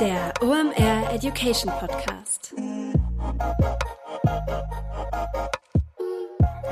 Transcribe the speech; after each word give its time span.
Der 0.00 0.32
OMR 0.40 1.12
Education 1.12 1.72
Podcast. 1.80 2.54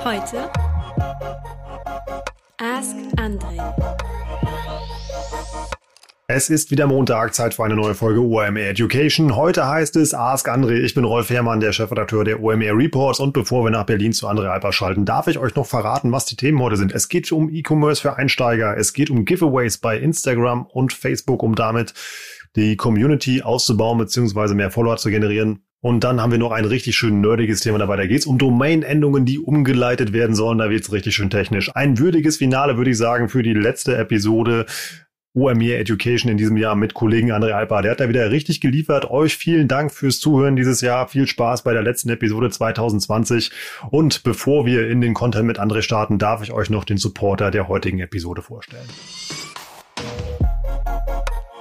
Heute 0.05 0.49
Ask 2.59 2.95
Andre. 3.17 3.75
Es 6.29 6.51
ist 6.51 6.71
wieder 6.71 6.89
Montag, 6.89 7.35
Zeit 7.35 7.55
für 7.55 7.65
eine 7.65 7.77
neue 7.77 7.95
Folge 7.95 8.21
OMR 8.21 8.57
Education. 8.57 9.37
Heute 9.37 9.67
heißt 9.67 9.95
es 9.97 10.13
Ask 10.13 10.49
André. 10.49 10.81
Ich 10.81 10.95
bin 10.95 11.05
Rolf 11.05 11.31
Herrmann, 11.31 11.61
der 11.61 11.73
Chefredakteur 11.73 12.25
der 12.25 12.43
OMR 12.43 12.77
Reports. 12.77 13.21
Und 13.21 13.33
bevor 13.33 13.65
wir 13.65 13.71
nach 13.71 13.87
Berlin 13.87 14.13
zu 14.13 14.29
André 14.29 14.49
Alper 14.49 14.73
schalten, 14.73 15.05
darf 15.05 15.29
ich 15.29 15.39
euch 15.39 15.55
noch 15.55 15.67
verraten, 15.67 16.13
was 16.13 16.27
die 16.27 16.37
Themen 16.37 16.61
heute 16.61 16.77
sind. 16.77 16.93
Es 16.93 17.09
geht 17.09 17.31
um 17.31 17.49
E-Commerce 17.49 18.03
für 18.03 18.17
Einsteiger. 18.17 18.77
Es 18.77 18.93
geht 18.93 19.09
um 19.09 19.25
Giveaways 19.25 19.79
bei 19.79 19.99
Instagram 19.99 20.67
und 20.67 20.93
Facebook, 20.93 21.45
um 21.45 21.55
damit 21.55 21.95
die 22.57 22.77
Community 22.77 23.43
auszubauen 23.43 23.99
bzw. 23.99 24.55
mehr 24.55 24.71
Follower 24.71 24.97
zu 24.97 25.11
generieren. 25.11 25.61
Und 25.81 26.03
dann 26.03 26.21
haben 26.21 26.33
wir 26.33 26.39
noch 26.39 26.53
ein 26.53 26.65
richtig 26.65 26.97
schön 26.97 27.21
nerdiges 27.21 27.61
Thema 27.61 27.79
dabei. 27.79 27.97
Da 27.97 28.07
geht 28.07 28.21
es 28.21 28.27
um 28.27 28.39
Domain-Endungen, 28.39 29.25
die 29.25 29.39
umgeleitet 29.39 30.13
werden 30.13 30.35
sollen. 30.35 30.59
Da 30.59 30.71
wird 30.71 30.83
es 30.83 30.91
richtig 30.91 31.15
schön 31.15 31.31
technisch. 31.31 31.71
Ein 31.77 31.99
würdiges 31.99 32.39
Finale, 32.39 32.77
würde 32.77 32.91
ich 32.91 32.99
sagen, 32.99 33.29
für 33.29 33.43
die 33.43 33.53
letzte 33.53 33.97
Episode. 33.97 34.67
OMR 35.35 35.79
Education 35.79 36.33
in 36.33 36.39
diesem 36.39 36.57
Jahr 36.57 36.75
mit 36.77 36.95
Kollegen 36.95 37.31
André 37.31 37.51
Alper. 37.51 37.83
Der 37.83 37.91
hat 37.91 38.01
da 38.01 38.09
wieder 38.09 38.31
richtig 38.31 38.63
geliefert. 38.63 39.11
Euch 39.11 39.37
vielen 39.37 39.69
Dank 39.69 39.93
fürs 39.93 40.19
Zuhören 40.19 40.57
dieses 40.57 40.81
Jahr. 40.81 41.09
Viel 41.09 41.27
Spaß 41.27 41.63
bei 41.63 41.75
der 41.75 41.83
letzten 41.83 42.09
Episode 42.09 42.49
2020. 42.49 43.53
Und 43.91 44.23
bevor 44.23 44.65
wir 44.65 44.89
in 44.89 45.03
den 45.03 45.13
Content 45.13 45.47
mit 45.47 45.61
André 45.61 45.83
starten, 45.83 46.19
darf 46.19 46.43
ich 46.43 46.53
euch 46.53 46.71
noch 46.71 46.85
den 46.85 46.97
Supporter 46.97 47.51
der 47.51 47.69
heutigen 47.69 48.01
Episode 48.01 48.41
vorstellen. 48.41 48.89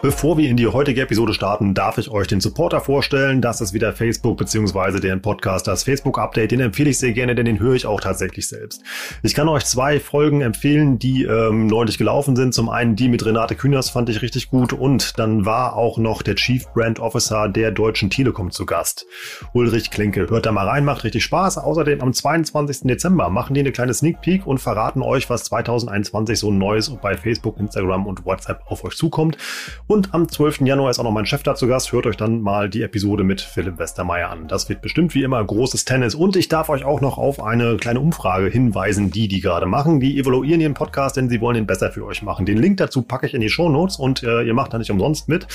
Bevor 0.06 0.38
wir 0.38 0.48
in 0.52 0.56
die 0.56 0.68
heutige 0.68 1.02
Episode 1.02 1.34
starten, 1.34 1.74
darf 1.74 1.98
ich 1.98 2.12
euch 2.12 2.28
den 2.28 2.40
Supporter 2.40 2.80
vorstellen. 2.80 3.42
Das 3.42 3.60
ist 3.60 3.74
wieder 3.74 3.92
Facebook 3.92 4.38
bzw. 4.38 5.00
deren 5.00 5.20
Podcast, 5.20 5.66
das 5.66 5.84
Facebook 5.84 6.20
Update. 6.20 6.52
Den 6.52 6.60
empfehle 6.60 6.92
ich 6.92 7.00
sehr 7.00 7.12
gerne, 7.12 7.34
denn 7.34 7.48
den 7.48 7.60
höre 7.60 7.74
ich 7.74 7.88
auch 7.88 8.00
tatsächlich 8.00 8.48
selbst. 8.48 8.84
Ich 9.24 9.34
kann 9.34 9.50
euch 9.50 9.66
zwei 9.66 10.00
Folgen 10.00 10.42
empfehlen, 10.42 11.00
die 11.00 11.24
ähm, 11.24 11.66
neulich 11.66 11.98
gelaufen 11.98 12.36
sind. 12.36 12.54
Zum 12.54 12.70
einen 12.70 12.96
die 12.96 13.10
mit 13.10 13.26
Renate 13.26 13.56
Künast 13.56 13.90
fand 13.90 14.08
ich 14.10 14.22
richtig 14.22 14.52
gut 14.52 14.74
und 14.74 15.18
dann 15.18 15.48
war 15.48 15.76
auch 15.76 15.98
noch 15.98 16.22
der 16.22 16.36
Chief 16.36 16.68
Brand 16.76 17.00
Officer 17.00 17.50
der 17.50 17.72
Deutschen 17.72 18.12
Telekom 18.12 18.52
zu 18.52 18.68
Gast. 18.68 19.08
Ulrich 19.54 19.90
Klinke. 19.90 20.30
Hört 20.30 20.46
da 20.46 20.52
mal 20.52 20.68
rein, 20.68 20.86
macht 20.86 21.04
richtig 21.04 21.24
Spaß. 21.24 21.58
Außerdem 21.58 22.02
am 22.02 22.14
22. 22.14 22.82
Dezember 22.82 23.32
machen 23.32 23.56
die 23.56 23.62
eine 23.62 23.72
kleine 23.72 23.96
Sneak 23.96 24.22
Peek 24.22 24.46
und 24.46 24.60
verraten 24.60 25.02
euch, 25.02 25.32
was 25.32 25.46
2021 25.46 26.38
so 26.38 26.52
Neues 26.52 26.92
bei 27.02 27.18
Facebook, 27.18 27.58
Instagram 27.58 28.06
und 28.06 28.24
WhatsApp 28.24 28.62
auf 28.68 28.84
euch 28.84 28.96
zukommt. 28.96 29.40
Und 29.88 29.95
und 29.96 30.14
am 30.14 30.28
12. 30.28 30.62
Januar 30.62 30.92
ist 30.92 31.00
auch 31.00 31.06
noch 31.06 31.12
mein 31.12 31.26
Chef 31.26 31.42
da 31.42 31.56
zu 31.56 31.68
Gast. 31.68 31.94
Hört 31.94 32.06
euch 32.06 32.18
dann 32.18 32.42
mal 32.42 32.70
die 32.70 32.82
Episode 32.82 33.24
mit 33.24 33.40
Philipp 33.40 33.80
Westermeier 33.80 34.30
an. 34.30 34.50
Das 34.50 34.68
wird 34.68 34.82
bestimmt 34.82 35.16
wie 35.16 35.24
immer 35.24 35.42
großes 35.42 35.86
Tennis. 35.86 36.16
Und 36.16 36.36
ich 36.36 36.50
darf 36.50 36.68
euch 36.68 36.84
auch 36.84 37.00
noch 37.00 37.18
auf 37.18 37.42
eine 37.42 37.78
kleine 37.78 38.02
Umfrage 38.02 38.50
hinweisen, 38.50 39.10
die 39.10 39.30
die 39.30 39.40
gerade 39.40 39.66
machen. 39.66 40.02
Die 40.02 40.20
evaluieren 40.20 40.60
ihren 40.60 40.74
Podcast, 40.74 41.16
denn 41.16 41.30
sie 41.30 41.40
wollen 41.40 41.56
ihn 41.56 41.66
besser 41.66 41.94
für 41.94 42.06
euch 42.06 42.22
machen. 42.24 42.46
Den 42.46 42.58
Link 42.58 42.76
dazu 42.76 43.04
packe 43.04 43.26
ich 43.26 43.34
in 43.34 43.40
die 43.40 43.48
Show 43.48 43.70
Notes 43.70 43.96
und 43.96 44.22
äh, 44.22 44.42
ihr 44.44 44.54
macht 44.54 44.74
da 44.74 44.78
nicht 44.78 44.92
umsonst 44.92 45.30
mit. 45.30 45.48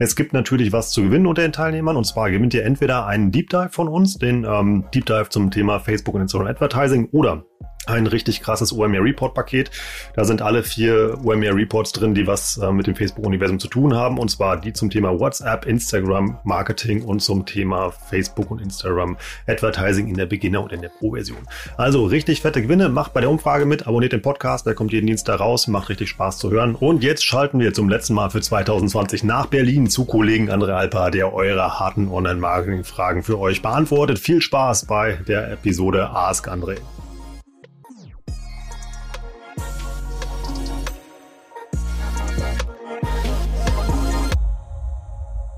Es 0.00 0.16
gibt 0.16 0.32
natürlich 0.32 0.72
was 0.72 0.90
zu 0.90 1.04
gewinnen 1.04 1.28
unter 1.28 1.42
den 1.42 1.52
Teilnehmern 1.52 1.96
und 1.96 2.04
zwar 2.04 2.28
gewinnt 2.32 2.54
ihr 2.54 2.64
entweder 2.64 3.06
einen 3.06 3.30
Deep 3.30 3.50
Dive 3.50 3.70
von 3.70 3.86
uns, 3.86 4.18
den 4.18 4.44
ähm, 4.44 4.84
Deep 4.92 5.06
Dive 5.06 5.28
zum 5.28 5.52
Thema 5.52 5.78
Facebook 5.78 6.16
und 6.16 6.22
Instagram 6.22 6.48
Advertising 6.48 7.08
oder 7.12 7.44
ein 7.86 8.06
richtig 8.06 8.40
krasses 8.40 8.72
OMR 8.72 9.02
Report 9.02 9.34
Paket. 9.34 9.70
Da 10.14 10.24
sind 10.24 10.42
alle 10.42 10.62
vier 10.62 11.18
OMR 11.24 11.54
Reports 11.54 11.92
drin, 11.92 12.14
die 12.14 12.26
was 12.26 12.58
äh, 12.58 12.72
mit 12.72 12.86
dem 12.86 12.96
Facebook-Universum 12.96 13.58
zu 13.58 13.68
tun 13.68 13.94
haben. 13.94 14.18
Und 14.18 14.30
zwar 14.30 14.60
die 14.60 14.72
zum 14.72 14.90
Thema 14.90 15.18
WhatsApp, 15.18 15.66
Instagram, 15.66 16.38
Marketing 16.44 17.02
und 17.02 17.20
zum 17.20 17.46
Thema 17.46 17.90
Facebook 17.90 18.50
und 18.50 18.60
Instagram 18.60 19.16
Advertising 19.46 20.08
in 20.08 20.16
der 20.16 20.26
Beginner- 20.26 20.62
und 20.62 20.72
in 20.72 20.82
der 20.82 20.88
Pro-Version. 20.88 21.38
Also 21.76 22.04
richtig 22.04 22.42
fette 22.42 22.62
Gewinne. 22.62 22.88
Macht 22.88 23.12
bei 23.12 23.20
der 23.20 23.30
Umfrage 23.30 23.66
mit, 23.66 23.86
abonniert 23.86 24.12
den 24.12 24.22
Podcast, 24.22 24.66
der 24.66 24.74
kommt 24.74 24.92
jeden 24.92 25.06
Dienstag 25.06 25.40
raus, 25.40 25.66
macht 25.66 25.88
richtig 25.88 26.08
Spaß 26.10 26.38
zu 26.38 26.50
hören. 26.50 26.74
Und 26.74 27.02
jetzt 27.02 27.24
schalten 27.24 27.58
wir 27.58 27.72
zum 27.72 27.88
letzten 27.88 28.14
Mal 28.14 28.30
für 28.30 28.40
2020 28.40 29.24
nach 29.24 29.46
Berlin 29.46 29.88
zu 29.88 30.04
Kollegen 30.04 30.50
André 30.50 30.72
Alpa, 30.72 31.10
der 31.10 31.32
eure 31.32 31.78
harten 31.78 32.08
Online-Marketing-Fragen 32.08 33.22
für 33.22 33.38
euch 33.38 33.62
beantwortet. 33.62 34.18
Viel 34.18 34.40
Spaß 34.40 34.86
bei 34.86 35.18
der 35.28 35.52
Episode 35.52 36.10
Ask 36.10 36.48
André. 36.48 36.78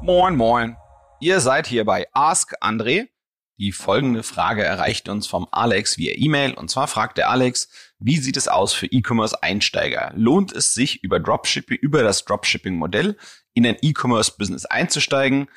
Moin, 0.09 0.37
moin. 0.37 0.79
Ihr 1.21 1.39
seid 1.39 1.67
hier 1.67 1.85
bei 1.85 2.07
Ask 2.15 2.55
André. 2.63 3.09
Die 3.59 3.73
folgende 3.73 4.23
Frage 4.23 4.65
erreicht 4.65 5.11
uns 5.11 5.27
vom 5.27 5.47
Alex 5.51 5.99
via 5.99 6.15
E-Mail. 6.17 6.55
Und 6.55 6.71
zwar 6.71 6.89
fragt 6.89 7.19
der 7.19 7.29
Alex, 7.29 7.69
wie 7.99 8.17
sieht 8.17 8.39
es 8.39 8.49
aus 8.49 8.73
für 8.73 8.87
E-Commerce-Einsteiger? 8.87 10.15
Lohnt 10.17 10.51
es 10.51 10.73
sich, 10.73 11.05
über 11.05 11.21
Dropshipping, 11.21 11.77
über 11.77 12.03
das 12.03 12.25
Dropshipping-Modell 12.25 13.19
in 13.53 13.67
ein 13.67 13.77
E-Commerce-Business 13.83 14.65
einzusteigen? 14.65 15.51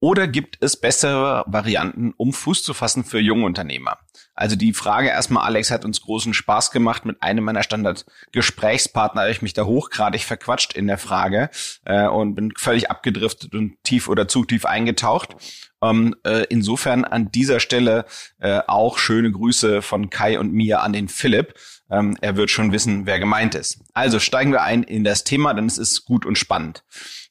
Oder 0.00 0.26
gibt 0.28 0.56
es 0.62 0.80
bessere 0.80 1.44
Varianten, 1.46 2.14
um 2.16 2.32
Fuß 2.32 2.62
zu 2.62 2.72
fassen 2.72 3.04
für 3.04 3.20
junge 3.20 3.44
Unternehmer? 3.44 3.98
Also 4.40 4.56
die 4.56 4.72
Frage 4.72 5.08
erstmal, 5.08 5.44
Alex 5.44 5.70
hat 5.70 5.84
uns 5.84 6.00
großen 6.00 6.32
Spaß 6.32 6.70
gemacht. 6.70 7.04
Mit 7.04 7.22
einem 7.22 7.44
meiner 7.44 7.62
Standard-Gesprächspartner 7.62 9.22
habe 9.22 9.30
ich 9.30 9.42
mich 9.42 9.52
da 9.52 9.64
hochgradig 9.64 10.24
verquatscht 10.24 10.72
in 10.72 10.86
der 10.86 10.98
Frage 10.98 11.50
äh, 11.84 12.06
und 12.06 12.34
bin 12.34 12.52
völlig 12.56 12.90
abgedriftet 12.90 13.54
und 13.54 13.76
tief 13.84 14.08
oder 14.08 14.28
zu 14.28 14.44
tief 14.44 14.64
eingetaucht. 14.64 15.36
Ähm, 15.82 16.16
äh, 16.24 16.46
insofern 16.48 17.04
an 17.04 17.30
dieser 17.30 17.60
Stelle 17.60 18.06
äh, 18.38 18.60
auch 18.66 18.98
schöne 18.98 19.30
Grüße 19.30 19.82
von 19.82 20.08
Kai 20.08 20.38
und 20.38 20.52
mir 20.52 20.82
an 20.82 20.94
den 20.94 21.08
Philipp. 21.08 21.54
Ähm, 21.90 22.16
er 22.20 22.36
wird 22.36 22.50
schon 22.50 22.72
wissen, 22.72 23.04
wer 23.04 23.18
gemeint 23.18 23.54
ist. 23.54 23.80
Also 23.92 24.18
steigen 24.18 24.52
wir 24.52 24.62
ein 24.62 24.82
in 24.82 25.04
das 25.04 25.24
Thema, 25.24 25.52
denn 25.52 25.66
es 25.66 25.76
ist 25.76 26.06
gut 26.06 26.24
und 26.24 26.38
spannend 26.38 26.82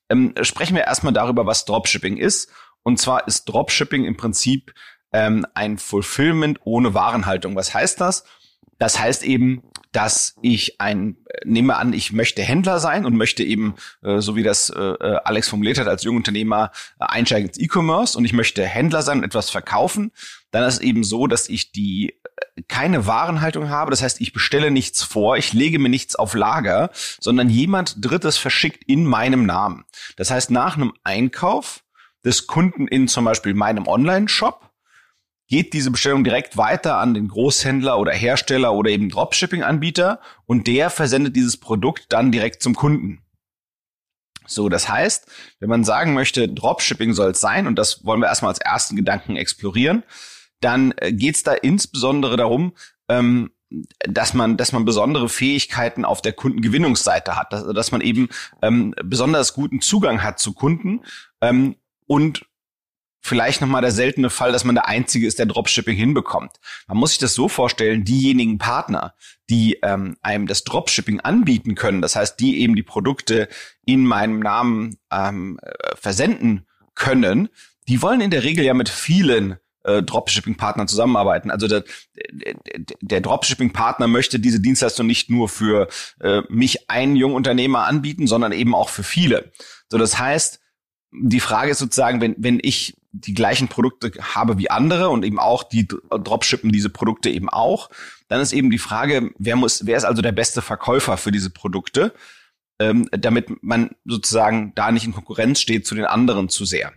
ähm, 0.09 0.33
sprechen 0.41 0.75
wir 0.75 0.85
erstmal 0.85 1.13
darüber, 1.13 1.45
was 1.45 1.65
Dropshipping 1.65 2.17
ist. 2.17 2.51
Und 2.83 2.99
zwar 2.99 3.27
ist 3.27 3.45
Dropshipping 3.45 4.05
im 4.05 4.17
Prinzip 4.17 4.73
ähm, 5.11 5.45
ein 5.53 5.77
Fulfillment 5.77 6.59
ohne 6.63 6.93
Warenhaltung. 6.93 7.55
Was 7.55 7.73
heißt 7.73 7.99
das? 8.01 8.23
Das 8.79 8.97
heißt 8.97 9.23
eben, 9.23 9.61
dass 9.91 10.35
ich 10.41 10.79
ein, 10.79 11.17
äh, 11.25 11.41
nehme 11.45 11.75
an, 11.75 11.93
ich 11.93 12.13
möchte 12.13 12.41
Händler 12.41 12.79
sein 12.79 13.05
und 13.05 13.15
möchte 13.15 13.43
eben, 13.43 13.75
äh, 14.03 14.19
so 14.19 14.35
wie 14.35 14.43
das 14.43 14.69
äh, 14.69 14.79
äh 14.79 15.19
Alex 15.23 15.49
formuliert 15.49 15.79
hat, 15.79 15.87
als 15.87 16.03
Jungunternehmer 16.03 16.71
äh, 16.99 17.05
einsteigen 17.05 17.49
ins 17.49 17.59
E-Commerce 17.59 18.17
und 18.17 18.25
ich 18.25 18.33
möchte 18.33 18.63
Händler 18.63 19.01
sein 19.01 19.19
und 19.19 19.23
etwas 19.23 19.49
verkaufen. 19.49 20.11
Dann 20.51 20.63
ist 20.63 20.75
es 20.75 20.81
eben 20.81 21.03
so, 21.03 21.27
dass 21.27 21.49
ich 21.49 21.71
die 21.71 22.11
äh, 22.11 22.61
keine 22.67 23.07
Warenhaltung 23.07 23.69
habe. 23.69 23.91
Das 23.91 24.01
heißt, 24.01 24.21
ich 24.21 24.31
bestelle 24.31 24.71
nichts 24.71 25.03
vor, 25.03 25.37
ich 25.37 25.53
lege 25.53 25.79
mir 25.79 25.89
nichts 25.89 26.15
auf 26.15 26.33
Lager, 26.35 26.91
sondern 27.19 27.49
jemand 27.49 27.95
Drittes 27.97 28.37
verschickt 28.37 28.83
in 28.85 29.05
meinem 29.05 29.45
Namen. 29.45 29.85
Das 30.15 30.31
heißt, 30.31 30.51
nach 30.51 30.77
einem 30.77 30.93
Einkauf 31.03 31.83
des 32.23 32.47
Kunden 32.47 32.87
in 32.87 33.07
zum 33.07 33.25
Beispiel 33.25 33.53
meinem 33.53 33.87
Online-Shop 33.87 34.68
geht 35.49 35.73
diese 35.73 35.91
Bestellung 35.91 36.23
direkt 36.23 36.57
weiter 36.57 36.97
an 36.97 37.13
den 37.13 37.27
Großhändler 37.27 37.97
oder 37.97 38.13
Hersteller 38.13 38.73
oder 38.73 38.91
eben 38.91 39.09
Dropshipping-Anbieter 39.09 40.21
und 40.45 40.67
der 40.67 40.89
versendet 40.89 41.35
dieses 41.35 41.57
Produkt 41.57 42.05
dann 42.09 42.31
direkt 42.31 42.61
zum 42.61 42.75
Kunden. 42.75 43.21
So, 44.45 44.69
das 44.69 44.89
heißt, 44.89 45.27
wenn 45.59 45.69
man 45.69 45.83
sagen 45.83 46.13
möchte, 46.13 46.47
Dropshipping 46.47 47.13
soll 47.13 47.31
es 47.31 47.41
sein, 47.41 47.67
und 47.67 47.75
das 47.77 48.05
wollen 48.05 48.19
wir 48.19 48.27
erstmal 48.27 48.49
als 48.49 48.59
ersten 48.59 48.95
Gedanken 48.95 49.35
explorieren, 49.35 50.03
dann 50.59 50.93
äh, 50.97 51.11
geht 51.11 51.35
es 51.35 51.43
da 51.43 51.53
insbesondere 51.53 52.37
darum, 52.37 52.73
ähm, 53.07 53.51
dass 53.99 54.33
man, 54.33 54.57
dass 54.57 54.71
man 54.71 54.85
besondere 54.85 55.29
Fähigkeiten 55.29 56.03
auf 56.03 56.21
der 56.21 56.33
Kundengewinnungsseite 56.33 57.35
hat, 57.35 57.53
dass, 57.53 57.67
dass 57.73 57.91
man 57.91 58.01
eben 58.01 58.29
ähm, 58.63 58.95
besonders 59.03 59.53
guten 59.53 59.81
Zugang 59.81 60.23
hat 60.23 60.39
zu 60.39 60.53
Kunden 60.53 61.01
ähm, 61.41 61.75
und 62.07 62.45
vielleicht 63.21 63.61
nochmal 63.61 63.81
der 63.81 63.91
seltene 63.91 64.29
Fall, 64.29 64.51
dass 64.51 64.63
man 64.63 64.75
der 64.75 64.87
Einzige 64.87 65.27
ist, 65.27 65.39
der 65.39 65.45
Dropshipping 65.45 65.95
hinbekommt. 65.95 66.51
Man 66.87 66.97
muss 66.97 67.11
sich 67.11 67.19
das 67.19 67.33
so 67.33 67.49
vorstellen, 67.49 68.03
diejenigen 68.03 68.57
Partner, 68.57 69.13
die 69.49 69.79
ähm, 69.83 70.17
einem 70.21 70.47
das 70.47 70.63
Dropshipping 70.63 71.19
anbieten 71.19 71.75
können, 71.75 72.01
das 72.01 72.15
heißt, 72.15 72.39
die 72.39 72.61
eben 72.61 72.75
die 72.75 72.83
Produkte 72.83 73.49
in 73.85 74.05
meinem 74.05 74.39
Namen 74.39 74.97
ähm, 75.11 75.59
äh, 75.61 75.95
versenden 75.95 76.65
können, 76.95 77.49
die 77.87 78.01
wollen 78.01 78.21
in 78.21 78.31
der 78.31 78.43
Regel 78.43 78.63
ja 78.63 78.73
mit 78.73 78.89
vielen 78.89 79.57
äh, 79.83 80.03
Dropshipping-Partnern 80.03 80.87
zusammenarbeiten. 80.87 81.51
Also 81.51 81.67
der, 81.67 81.83
der 83.01 83.21
Dropshipping-Partner 83.21 84.07
möchte 84.07 84.39
diese 84.39 84.59
Dienstleistung 84.59 85.07
nicht 85.07 85.29
nur 85.29 85.49
für 85.49 85.87
äh, 86.19 86.41
mich 86.49 86.89
einen 86.89 87.15
jungen 87.15 87.35
Unternehmer 87.35 87.87
anbieten, 87.87 88.27
sondern 88.27 88.51
eben 88.51 88.75
auch 88.75 88.89
für 88.89 89.03
viele. 89.03 89.51
So, 89.89 89.97
das 89.97 90.19
heißt, 90.19 90.59
die 91.11 91.39
Frage 91.39 91.71
ist 91.71 91.79
sozusagen, 91.79 92.21
wenn, 92.21 92.35
wenn 92.37 92.59
ich 92.61 92.95
die 93.11 93.33
gleichen 93.33 93.67
Produkte 93.67 94.11
habe 94.21 94.57
wie 94.57 94.69
andere 94.69 95.09
und 95.09 95.23
eben 95.25 95.39
auch 95.39 95.63
die 95.63 95.87
Dropshippen 95.87 96.71
diese 96.71 96.89
Produkte 96.89 97.29
eben 97.29 97.49
auch, 97.49 97.89
dann 98.27 98.41
ist 98.41 98.53
eben 98.53 98.69
die 98.69 98.77
Frage, 98.77 99.31
wer 99.37 99.55
muss, 99.55 99.85
wer 99.85 99.97
ist 99.97 100.03
also 100.03 100.21
der 100.21 100.31
beste 100.31 100.61
Verkäufer 100.61 101.17
für 101.17 101.31
diese 101.31 101.49
Produkte? 101.49 102.13
ähm, 102.79 103.09
damit 103.11 103.61
man 103.61 103.91
sozusagen 104.05 104.73
da 104.75 104.91
nicht 104.91 105.05
in 105.05 105.13
Konkurrenz 105.13 105.59
steht 105.59 105.85
zu 105.85 105.95
den 105.95 106.05
anderen 106.05 106.49
zu 106.49 106.65
sehr. 106.65 106.93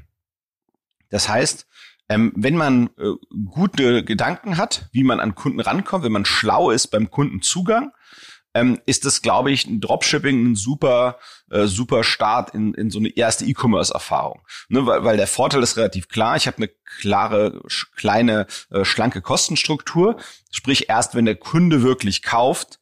Das 1.10 1.28
heißt, 1.28 1.66
ähm, 2.08 2.32
wenn 2.36 2.56
man 2.56 2.90
äh, 2.98 3.12
gute 3.46 4.04
Gedanken 4.04 4.56
hat, 4.56 4.88
wie 4.92 5.04
man 5.04 5.20
an 5.20 5.34
Kunden 5.34 5.60
rankommt, 5.60 6.04
wenn 6.04 6.12
man 6.12 6.24
schlau 6.24 6.70
ist 6.70 6.88
beim 6.88 7.10
Kundenzugang, 7.10 7.92
ähm, 8.54 8.80
ist 8.86 9.04
das, 9.04 9.22
glaube 9.22 9.50
ich, 9.50 9.66
ein 9.66 9.80
Dropshipping 9.80 10.52
ein 10.52 10.54
super, 10.54 11.18
äh, 11.50 11.66
super 11.66 12.04
Start 12.04 12.54
in, 12.54 12.74
in 12.74 12.90
so 12.90 12.98
eine 12.98 13.08
erste 13.08 13.44
E-Commerce-Erfahrung. 13.44 14.42
Ne, 14.68 14.86
weil, 14.86 15.04
weil 15.04 15.16
der 15.16 15.26
Vorteil 15.26 15.62
ist 15.62 15.76
relativ 15.76 16.08
klar. 16.08 16.36
Ich 16.36 16.46
habe 16.46 16.58
eine 16.58 16.68
klare, 17.00 17.62
kleine, 17.96 18.46
äh, 18.70 18.84
schlanke 18.84 19.22
Kostenstruktur. 19.22 20.16
Sprich, 20.50 20.88
erst 20.88 21.14
wenn 21.14 21.24
der 21.24 21.36
Kunde 21.36 21.82
wirklich 21.82 22.22
kauft, 22.22 22.78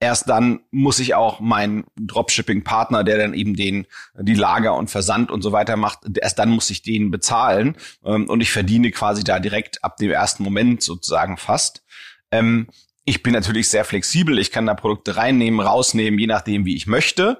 erst 0.00 0.28
dann 0.30 0.60
muss 0.70 0.98
ich 0.98 1.14
auch 1.14 1.40
meinen 1.40 1.84
Dropshipping-Partner, 1.96 3.04
der 3.04 3.18
dann 3.18 3.34
eben 3.34 3.54
den 3.54 3.86
die 4.18 4.34
Lager 4.34 4.74
und 4.74 4.90
Versand 4.90 5.30
und 5.30 5.42
so 5.42 5.52
weiter 5.52 5.76
macht, 5.76 6.00
erst 6.20 6.38
dann 6.38 6.48
muss 6.48 6.70
ich 6.70 6.82
den 6.82 7.10
bezahlen 7.10 7.76
ähm, 8.04 8.28
und 8.28 8.40
ich 8.40 8.50
verdiene 8.50 8.90
quasi 8.90 9.22
da 9.22 9.38
direkt 9.38 9.84
ab 9.84 9.98
dem 9.98 10.10
ersten 10.10 10.42
Moment 10.42 10.82
sozusagen 10.82 11.36
fast. 11.36 11.84
Ähm, 12.30 12.68
ich 13.04 13.22
bin 13.22 13.32
natürlich 13.32 13.68
sehr 13.68 13.84
flexibel, 13.84 14.38
ich 14.38 14.50
kann 14.50 14.66
da 14.66 14.74
Produkte 14.74 15.16
reinnehmen, 15.16 15.60
rausnehmen, 15.60 16.18
je 16.18 16.26
nachdem, 16.26 16.64
wie 16.64 16.76
ich 16.76 16.86
möchte. 16.86 17.38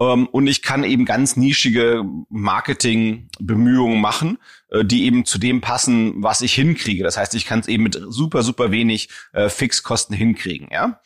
Ähm, 0.00 0.26
und 0.28 0.46
ich 0.46 0.62
kann 0.62 0.84
eben 0.84 1.04
ganz 1.04 1.36
nischige 1.36 2.04
Marketingbemühungen 2.28 4.00
machen, 4.00 4.38
äh, 4.70 4.84
die 4.84 5.04
eben 5.04 5.24
zu 5.24 5.38
dem 5.38 5.60
passen, 5.60 6.22
was 6.22 6.40
ich 6.40 6.54
hinkriege. 6.54 7.02
Das 7.02 7.16
heißt, 7.16 7.34
ich 7.34 7.46
kann 7.46 7.60
es 7.60 7.68
eben 7.68 7.82
mit 7.82 8.00
super, 8.08 8.42
super 8.42 8.70
wenig 8.70 9.08
äh, 9.32 9.48
Fixkosten 9.48 10.16
hinkriegen, 10.16 10.68
ja. 10.70 11.00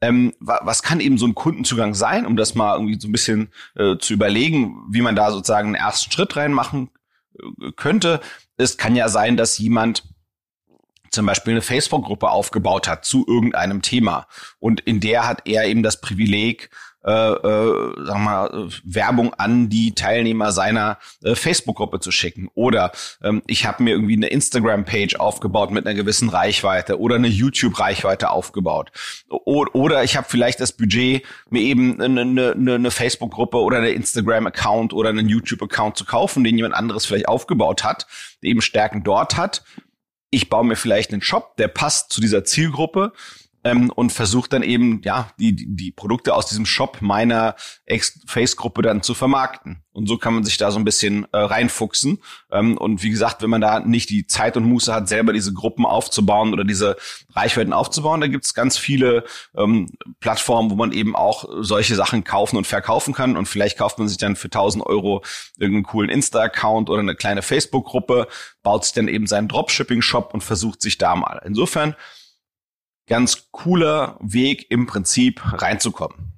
Ähm, 0.00 0.32
was 0.38 0.84
kann 0.84 1.00
eben 1.00 1.18
so 1.18 1.26
ein 1.26 1.34
Kundenzugang 1.34 1.92
sein, 1.92 2.24
um 2.24 2.36
das 2.36 2.54
mal 2.54 2.74
irgendwie 2.74 3.00
so 3.00 3.08
ein 3.08 3.12
bisschen 3.12 3.48
äh, 3.74 3.96
zu 3.98 4.12
überlegen, 4.12 4.76
wie 4.92 5.02
man 5.02 5.16
da 5.16 5.32
sozusagen 5.32 5.68
einen 5.68 5.74
ersten 5.74 6.12
Schritt 6.12 6.36
reinmachen 6.36 6.90
äh, 7.36 7.72
könnte? 7.74 8.20
Es 8.56 8.76
kann 8.76 8.94
ja 8.94 9.08
sein, 9.08 9.36
dass 9.36 9.58
jemand 9.58 10.04
zum 11.18 11.26
Beispiel 11.26 11.54
eine 11.54 11.62
Facebook-Gruppe 11.62 12.30
aufgebaut 12.30 12.86
hat 12.86 13.04
zu 13.04 13.26
irgendeinem 13.26 13.82
Thema 13.82 14.28
und 14.60 14.78
in 14.82 15.00
der 15.00 15.26
hat 15.26 15.48
er 15.48 15.64
eben 15.64 15.82
das 15.82 16.00
Privileg, 16.00 16.70
äh, 17.04 17.10
äh, 17.10 18.06
wir 18.06 18.18
mal, 18.18 18.68
Werbung 18.84 19.34
an 19.34 19.68
die 19.68 19.96
Teilnehmer 19.96 20.52
seiner 20.52 20.98
äh, 21.24 21.34
Facebook-Gruppe 21.34 21.98
zu 21.98 22.12
schicken. 22.12 22.50
Oder 22.54 22.92
ähm, 23.20 23.42
ich 23.48 23.66
habe 23.66 23.82
mir 23.82 23.90
irgendwie 23.90 24.14
eine 24.14 24.28
Instagram-Page 24.28 25.16
aufgebaut 25.16 25.72
mit 25.72 25.86
einer 25.86 25.96
gewissen 25.96 26.28
Reichweite 26.28 27.00
oder 27.00 27.16
eine 27.16 27.26
YouTube-Reichweite 27.26 28.30
aufgebaut. 28.30 28.92
O 29.28 29.66
oder 29.72 30.04
ich 30.04 30.16
habe 30.16 30.28
vielleicht 30.30 30.60
das 30.60 30.70
Budget, 30.70 31.24
mir 31.50 31.62
eben 31.62 32.00
eine, 32.00 32.20
eine, 32.20 32.74
eine 32.74 32.90
Facebook-Gruppe 32.92 33.56
oder 33.56 33.78
eine 33.78 33.90
Instagram-Account 33.90 34.92
oder 34.92 35.08
einen 35.08 35.28
YouTube-Account 35.28 35.96
zu 35.96 36.04
kaufen, 36.04 36.44
den 36.44 36.56
jemand 36.56 36.74
anderes 36.74 37.06
vielleicht 37.06 37.26
aufgebaut 37.26 37.82
hat, 37.82 38.06
der 38.40 38.50
eben 38.50 38.62
Stärken 38.62 39.02
dort 39.02 39.36
hat. 39.36 39.64
Ich 40.30 40.48
baue 40.48 40.64
mir 40.64 40.76
vielleicht 40.76 41.12
einen 41.12 41.22
Shop, 41.22 41.56
der 41.56 41.68
passt 41.68 42.12
zu 42.12 42.20
dieser 42.20 42.44
Zielgruppe 42.44 43.12
ähm, 43.64 43.90
und 43.90 44.12
versucht 44.12 44.52
dann 44.52 44.62
eben, 44.62 45.00
ja, 45.04 45.30
die, 45.38 45.54
die 45.54 45.90
Produkte 45.90 46.34
aus 46.34 46.46
diesem 46.46 46.66
Shop 46.66 46.98
meiner 47.00 47.56
Ex-Face-Gruppe 47.86 48.82
dann 48.82 49.02
zu 49.02 49.14
vermarkten. 49.14 49.82
Und 49.92 50.06
so 50.06 50.16
kann 50.16 50.32
man 50.34 50.44
sich 50.44 50.56
da 50.58 50.70
so 50.70 50.78
ein 50.78 50.84
bisschen 50.84 51.26
äh, 51.32 51.38
reinfuchsen. 51.38 52.18
Ähm, 52.52 52.78
und 52.78 53.02
wie 53.02 53.10
gesagt, 53.10 53.42
wenn 53.42 53.50
man 53.50 53.60
da 53.60 53.80
nicht 53.80 54.10
die 54.10 54.26
Zeit 54.26 54.56
und 54.56 54.64
Muße 54.64 54.94
hat, 54.94 55.08
selber 55.08 55.32
diese 55.32 55.52
Gruppen 55.52 55.84
aufzubauen 55.84 56.52
oder 56.52 56.62
diese 56.62 56.96
Reichweiten 57.34 57.72
aufzubauen, 57.72 58.20
da 58.20 58.28
gibt 58.28 58.44
es 58.44 58.54
ganz 58.54 58.78
viele 58.78 59.24
ähm, 59.56 59.88
Plattformen, 60.20 60.70
wo 60.70 60.76
man 60.76 60.92
eben 60.92 61.16
auch 61.16 61.46
solche 61.60 61.96
Sachen 61.96 62.22
kaufen 62.22 62.56
und 62.56 62.66
verkaufen 62.66 63.12
kann. 63.12 63.36
Und 63.36 63.46
vielleicht 63.46 63.76
kauft 63.76 63.98
man 63.98 64.06
sich 64.06 64.18
dann 64.18 64.36
für 64.36 64.46
1000 64.46 64.86
Euro 64.86 65.24
irgendeinen 65.58 65.84
coolen 65.84 66.10
Insta-Account 66.10 66.90
oder 66.90 67.00
eine 67.00 67.16
kleine 67.16 67.42
Facebook-Gruppe, 67.42 68.28
baut 68.62 68.84
sich 68.84 68.94
dann 68.94 69.08
eben 69.08 69.26
seinen 69.26 69.48
Dropshipping-Shop 69.48 70.32
und 70.32 70.44
versucht 70.44 70.80
sich 70.80 70.98
da 70.98 71.16
mal. 71.16 71.42
Insofern 71.44 71.96
ganz 73.08 73.48
cooler 73.50 74.18
Weg 74.20 74.70
im 74.70 74.86
Prinzip 74.86 75.40
reinzukommen. 75.44 76.32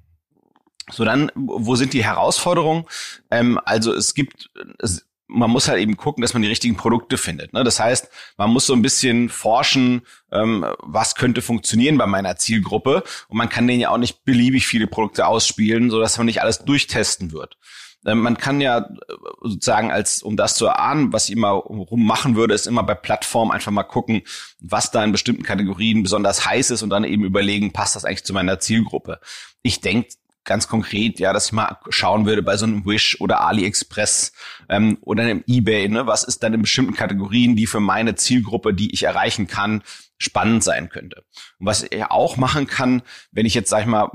So 0.91 1.05
dann, 1.05 1.31
wo 1.35 1.75
sind 1.75 1.93
die 1.93 2.03
Herausforderungen? 2.03 2.85
Ähm, 3.29 3.59
also 3.63 3.93
es 3.93 4.13
gibt, 4.13 4.49
es, 4.79 5.07
man 5.27 5.49
muss 5.49 5.69
halt 5.69 5.79
eben 5.79 5.95
gucken, 5.95 6.21
dass 6.21 6.33
man 6.33 6.41
die 6.41 6.49
richtigen 6.49 6.75
Produkte 6.75 7.17
findet. 7.17 7.53
Ne? 7.53 7.63
Das 7.63 7.79
heißt, 7.79 8.09
man 8.37 8.49
muss 8.49 8.65
so 8.65 8.73
ein 8.73 8.81
bisschen 8.81 9.29
forschen, 9.29 10.01
ähm, 10.31 10.65
was 10.79 11.15
könnte 11.15 11.41
funktionieren 11.41 11.97
bei 11.97 12.05
meiner 12.05 12.35
Zielgruppe. 12.35 13.03
Und 13.29 13.37
man 13.37 13.49
kann 13.49 13.67
denen 13.67 13.79
ja 13.79 13.89
auch 13.89 13.97
nicht 13.97 14.25
beliebig 14.25 14.67
viele 14.67 14.87
Produkte 14.87 15.27
ausspielen, 15.27 15.89
so 15.89 15.99
dass 15.99 16.17
man 16.17 16.25
nicht 16.25 16.41
alles 16.41 16.59
durchtesten 16.59 17.31
wird. 17.31 17.57
Ähm, 18.05 18.19
man 18.19 18.37
kann 18.37 18.61
ja 18.61 18.79
äh, 18.79 19.13
sozusagen 19.41 19.91
als, 19.91 20.23
um 20.23 20.37
das 20.37 20.55
zu 20.55 20.65
erahnen, 20.65 21.13
was 21.13 21.29
ich 21.29 21.35
immer 21.35 21.51
rummachen 21.51 22.35
würde, 22.35 22.53
ist 22.53 22.67
immer 22.67 22.83
bei 22.83 22.95
Plattformen 22.95 23.51
einfach 23.51 23.71
mal 23.71 23.83
gucken, 23.83 24.23
was 24.59 24.91
da 24.91 25.03
in 25.03 25.11
bestimmten 25.11 25.43
Kategorien 25.43 26.03
besonders 26.03 26.45
heiß 26.45 26.71
ist 26.71 26.81
und 26.81 26.89
dann 26.89 27.03
eben 27.03 27.23
überlegen, 27.23 27.73
passt 27.73 27.95
das 27.95 28.05
eigentlich 28.05 28.23
zu 28.23 28.33
meiner 28.33 28.59
Zielgruppe? 28.59 29.19
Ich 29.61 29.81
denke 29.81 30.09
ganz 30.43 30.67
konkret, 30.67 31.19
ja, 31.19 31.33
dass 31.33 31.47
ich 31.47 31.51
mal 31.51 31.77
schauen 31.89 32.25
würde 32.25 32.41
bei 32.41 32.57
so 32.57 32.65
einem 32.65 32.85
Wish 32.85 33.19
oder 33.21 33.41
AliExpress 33.41 34.33
ähm, 34.69 34.97
oder 35.01 35.23
einem 35.23 35.43
eBay, 35.47 35.87
ne, 35.87 36.07
was 36.07 36.23
ist 36.23 36.41
dann 36.41 36.53
in 36.53 36.61
bestimmten 36.61 36.95
Kategorien, 36.95 37.55
die 37.55 37.67
für 37.67 37.79
meine 37.79 38.15
Zielgruppe, 38.15 38.73
die 38.73 38.91
ich 38.93 39.03
erreichen 39.03 39.47
kann, 39.47 39.83
spannend 40.17 40.63
sein 40.63 40.89
könnte. 40.89 41.23
Und 41.59 41.67
was 41.67 41.83
ich 41.83 42.03
auch 42.05 42.37
machen 42.37 42.67
kann, 42.67 43.03
wenn 43.31 43.45
ich 43.45 43.53
jetzt, 43.53 43.69
sag 43.69 43.81
ich 43.81 43.87
mal, 43.87 44.09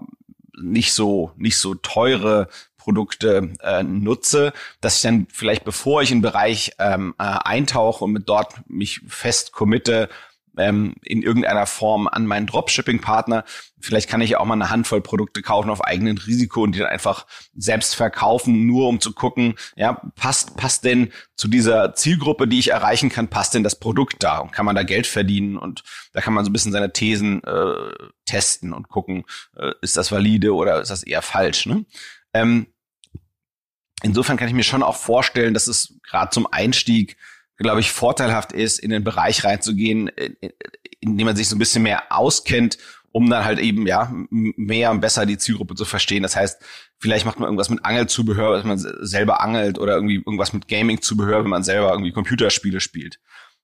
nicht 0.59 0.94
so 0.94 1.32
nicht 1.37 1.59
so 1.59 1.75
teure 1.75 2.49
Produkte 2.87 3.50
äh, 3.62 3.83
nutze, 3.83 4.53
dass 4.81 4.97
ich 4.97 5.03
dann 5.03 5.27
vielleicht, 5.33 5.65
bevor 5.65 6.03
ich 6.03 6.12
in 6.12 6.19
den 6.19 6.23
Bereich 6.23 6.71
ähm, 6.79 7.17
äh, 7.19 7.25
eintauche 7.25 8.05
und 8.05 8.12
mit 8.12 8.29
dort 8.29 8.55
mich 8.69 9.00
fest 9.09 9.50
committe, 9.50 10.09
ähm, 10.56 10.94
in 11.03 11.21
irgendeiner 11.23 11.67
Form 11.67 12.06
an 12.06 12.27
meinen 12.27 12.47
Dropshipping-Partner. 12.47 13.44
Vielleicht 13.81 14.09
kann 14.09 14.21
ich 14.21 14.37
auch 14.37 14.44
mal 14.44 14.55
eine 14.55 14.71
Handvoll 14.71 15.00
Produkte 15.00 15.43
kaufen 15.43 15.69
auf 15.69 15.85
eigenen 15.85 16.17
Risiko 16.17 16.62
und 16.62 16.77
die 16.77 16.79
dann 16.79 16.88
einfach 16.88 17.27
selbst 17.56 17.97
verkaufen, 17.97 18.67
nur 18.67 18.89
um 18.89 19.00
zu 19.00 19.12
gucken, 19.12 19.56
ja, 19.75 20.00
passt, 20.15 20.56
passt 20.56 20.85
denn 20.85 21.12
zu 21.35 21.49
dieser 21.49 21.94
Zielgruppe, 21.94 22.47
die 22.47 22.61
ich 22.61 22.71
erreichen 22.71 23.11
kann, 23.11 23.29
passt 23.29 23.55
denn 23.55 23.65
das 23.65 23.81
Produkt 23.81 24.23
da 24.23 24.39
und 24.39 24.53
kann 24.53 24.65
man 24.65 24.77
da 24.77 24.85
Geld 24.85 25.09
verdienen 25.09 25.56
und 25.56 25.82
da 26.12 26.21
kann 26.21 26.35
man 26.35 26.44
so 26.44 26.50
ein 26.50 26.53
bisschen 26.53 26.73
seine 26.73 26.93
Thesen 26.93 27.43
äh, 27.43 27.91
testen 28.25 28.73
und 28.73 28.89
gucken, 28.89 29.25
äh, 29.56 29.73
ist 29.82 29.97
das 29.97 30.12
valide 30.12 30.55
oder 30.55 30.81
ist 30.81 30.91
das 30.91 31.03
eher 31.03 31.23
falsch. 31.23 31.67
Ne? 31.67 31.85
Ähm, 32.32 32.69
insofern 34.06 34.37
kann 34.37 34.49
ich 34.49 34.55
mir 34.55 34.63
schon 34.63 34.82
auch 34.82 34.96
vorstellen, 34.96 35.53
dass 35.53 35.67
es 35.67 35.98
gerade 36.08 36.31
zum 36.31 36.46
Einstieg, 36.51 37.17
glaube 37.58 37.81
ich, 37.81 37.91
vorteilhaft 37.91 38.53
ist, 38.53 38.79
in 38.79 38.91
den 38.91 39.05
Bereich 39.05 39.44
reinzugehen, 39.44 40.08
in 41.01 41.19
dem 41.19 41.27
man 41.27 41.36
sich 41.36 41.48
so 41.48 41.56
ein 41.56 41.58
bisschen 41.58 41.82
mehr 41.82 42.05
auskennt, 42.10 42.79
um 43.10 43.29
dann 43.29 43.44
halt 43.44 43.58
eben 43.58 43.86
ja 43.86 44.13
mehr 44.31 44.91
und 44.91 45.01
besser 45.01 45.27
die 45.27 45.39
Zielgruppe 45.39 45.75
zu 45.75 45.84
verstehen. 45.84 46.22
Das 46.22 46.36
heißt, 46.36 46.63
vielleicht 46.98 47.27
macht 47.27 47.41
man 47.41 47.46
irgendwas 47.46 47.70
mit 47.70 47.84
Angelzubehör, 47.84 48.58
wenn 48.58 48.69
man 48.69 48.79
selber 48.79 49.41
angelt 49.41 49.79
oder 49.79 49.94
irgendwie 49.94 50.17
irgendwas 50.17 50.53
mit 50.53 50.69
Gaming-Zubehör, 50.69 51.43
wenn 51.43 51.51
man 51.51 51.65
selber 51.65 51.91
irgendwie 51.91 52.13
Computerspiele 52.13 52.81
spielt. 52.81 53.19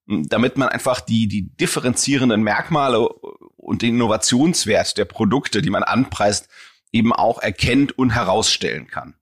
Damit 0.06 0.56
man 0.56 0.68
einfach 0.68 1.00
die, 1.00 1.28
die 1.28 1.54
differenzierenden 1.56 2.42
Merkmale 2.42 3.08
und 3.08 3.82
den 3.82 3.94
Innovationswert 3.94 4.98
der 4.98 5.04
Produkte, 5.04 5.62
die 5.62 5.70
man 5.70 5.84
anpreist, 5.84 6.48
eben 6.90 7.12
auch 7.12 7.40
erkennt 7.40 7.96
und 7.96 8.10
herausstellen 8.10 8.88
kann. 8.88 9.14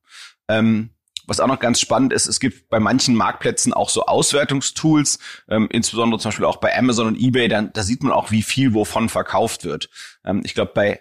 Ähm, 0.49 0.91
was 1.31 1.39
auch 1.39 1.47
noch 1.47 1.61
ganz 1.61 1.81
spannend 1.81 2.13
ist, 2.13 2.27
es 2.27 2.41
gibt 2.41 2.69
bei 2.69 2.81
manchen 2.81 3.15
Marktplätzen 3.15 3.73
auch 3.73 3.89
so 3.89 4.05
Auswertungstools, 4.07 5.21
ähm, 5.49 5.69
insbesondere 5.71 6.21
zum 6.21 6.31
Beispiel 6.31 6.45
auch 6.45 6.57
bei 6.57 6.77
Amazon 6.77 7.07
und 7.07 7.21
eBay, 7.21 7.47
dann, 7.47 7.73
da 7.73 7.85
sieht 7.85 8.03
man 8.03 8.13
auch, 8.13 8.33
wie 8.33 8.43
viel 8.43 8.75
wovon 8.75 9.09
verkauft 9.09 9.65
wird. 9.65 9.89
Ähm, 10.25 10.43
ich 10.45 10.55
glaube, 10.55 10.73
bei 10.75 11.01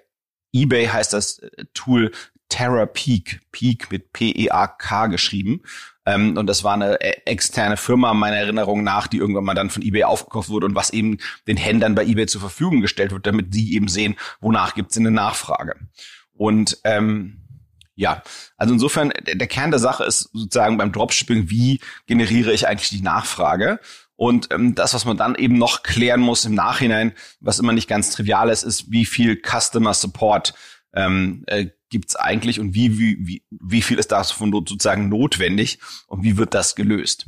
eBay 0.54 0.86
heißt 0.86 1.14
das 1.14 1.40
äh, 1.40 1.66
Tool 1.74 2.12
Terra 2.48 2.86
Peak, 2.86 3.42
Peak 3.52 3.92
mit 3.92 4.14
P-E-A-K 4.14 5.08
geschrieben. 5.08 5.62
Ähm, 6.06 6.38
und 6.38 6.46
das 6.46 6.64
war 6.64 6.76
eine 6.76 7.02
äh, 7.02 7.22
externe 7.26 7.76
Firma, 7.76 8.14
meiner 8.14 8.38
Erinnerung 8.38 8.84
nach, 8.84 9.08
die 9.08 9.18
irgendwann 9.18 9.46
mal 9.46 9.56
dann 9.56 9.72
von 9.72 9.82
eBay 9.82 10.04
aufgekauft 10.04 10.50
wurde 10.50 10.68
und 10.68 10.76
was 10.76 10.92
eben 10.92 11.18
den 11.48 11.58
Händlern 11.58 11.96
bei 11.96 12.06
eBay 12.06 12.28
zur 12.28 12.42
Verfügung 12.42 12.82
gestellt 12.82 13.12
wird, 13.12 13.26
damit 13.26 13.56
die 13.56 13.74
eben 13.76 13.88
sehen, 13.88 14.16
wonach 14.42 14.76
gibt 14.76 14.92
es 14.92 14.98
eine 14.98 15.12
Nachfrage. 15.12 15.76
Und 16.34 16.78
ähm, 16.84 17.49
ja, 18.00 18.24
also 18.56 18.74
insofern, 18.74 19.12
der 19.26 19.48
Kern 19.48 19.72
der 19.72 19.80
Sache 19.80 20.06
ist 20.06 20.30
sozusagen 20.32 20.78
beim 20.78 20.94
Dropshipping, 20.94 21.50
wie 21.50 21.82
generiere 22.08 22.54
ich 22.54 22.66
eigentlich 22.66 22.90
die 22.90 23.02
Nachfrage? 23.02 23.82
Und 24.16 24.48
ähm, 24.54 24.74
das, 24.74 24.94
was 24.94 25.04
man 25.04 25.18
dann 25.18 25.36
eben 25.36 25.58
noch 25.58 25.84
klären 25.84 26.22
muss 26.22 26.46
im 26.46 26.54
Nachhinein, 26.54 27.12
was 27.42 27.60
immer 27.60 27.74
nicht 27.74 27.90
ganz 27.90 28.12
trivial 28.12 28.50
ist, 28.50 28.64
ist, 28.64 28.90
wie 28.90 29.06
viel 29.06 29.42
Customer 29.42 29.94
Support 29.94 30.54
ähm, 30.94 31.44
äh, 31.48 31.68
gibt 31.90 32.18
eigentlich 32.18 32.60
und 32.62 32.74
wie, 32.74 32.98
wie, 32.98 33.18
wie, 33.20 33.44
wie 33.50 33.82
viel 33.82 34.00
ist 34.00 34.14
davon 34.14 34.54
sozusagen 34.54 35.10
notwendig 35.10 35.80
und 36.08 36.24
wie 36.24 36.38
wird 36.38 36.54
das 36.54 36.76
gelöst. 36.76 37.26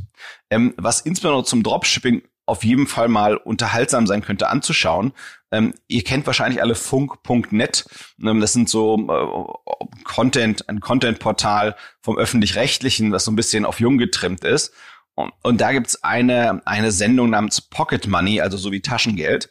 Ähm, 0.49 0.73
was 0.77 1.01
insbesondere 1.01 1.43
zum 1.43 1.63
Dropshipping 1.63 2.23
auf 2.45 2.63
jeden 2.63 2.87
Fall 2.87 3.07
mal 3.07 3.37
unterhaltsam 3.37 4.07
sein 4.07 4.21
könnte 4.21 4.49
anzuschauen. 4.49 5.13
Ähm, 5.51 5.73
ihr 5.87 6.03
kennt 6.03 6.25
wahrscheinlich 6.25 6.61
alle 6.61 6.75
funk.net. 6.75 7.85
Ähm, 8.23 8.39
das 8.39 8.53
sind 8.53 8.69
so 8.69 8.97
äh, 8.97 10.03
Content, 10.03 10.67
ein 10.67 10.79
Content-Portal 10.79 11.75
vom 12.01 12.17
öffentlich-rechtlichen, 12.17 13.11
das 13.11 13.25
so 13.25 13.31
ein 13.31 13.35
bisschen 13.35 13.65
auf 13.65 13.79
jung 13.79 13.97
getrimmt 13.97 14.43
ist. 14.43 14.73
Und, 15.15 15.31
und 15.43 15.61
da 15.61 15.71
gibt's 15.71 16.03
eine, 16.03 16.61
eine 16.65 16.91
Sendung 16.91 17.29
namens 17.29 17.61
Pocket 17.61 18.07
Money, 18.07 18.41
also 18.41 18.57
so 18.57 18.71
wie 18.71 18.81
Taschengeld. 18.81 19.49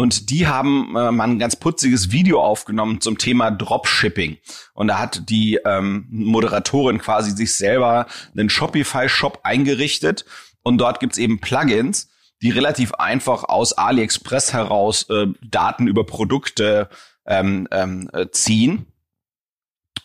Und 0.00 0.30
die 0.30 0.46
haben 0.46 0.96
äh, 0.96 1.10
mal 1.10 1.28
ein 1.28 1.38
ganz 1.38 1.56
putziges 1.56 2.10
Video 2.10 2.42
aufgenommen 2.42 3.02
zum 3.02 3.18
Thema 3.18 3.50
Dropshipping. 3.50 4.38
Und 4.72 4.88
da 4.88 4.98
hat 4.98 5.28
die 5.28 5.60
ähm, 5.66 6.06
Moderatorin 6.10 6.98
quasi 6.98 7.32
sich 7.32 7.54
selber 7.54 8.06
einen 8.34 8.48
Shopify-Shop 8.48 9.40
eingerichtet. 9.42 10.24
Und 10.62 10.78
dort 10.78 11.00
gibt's 11.00 11.18
eben 11.18 11.40
Plugins, 11.40 12.08
die 12.42 12.50
relativ 12.50 12.94
einfach 12.94 13.44
aus 13.44 13.72
AliExpress 13.72 14.52
heraus 14.52 15.08
äh, 15.10 15.26
Daten 15.42 15.86
über 15.86 16.04
Produkte 16.04 16.88
ähm, 17.26 17.68
ähm, 17.70 18.10
äh, 18.12 18.28
ziehen. 18.30 18.86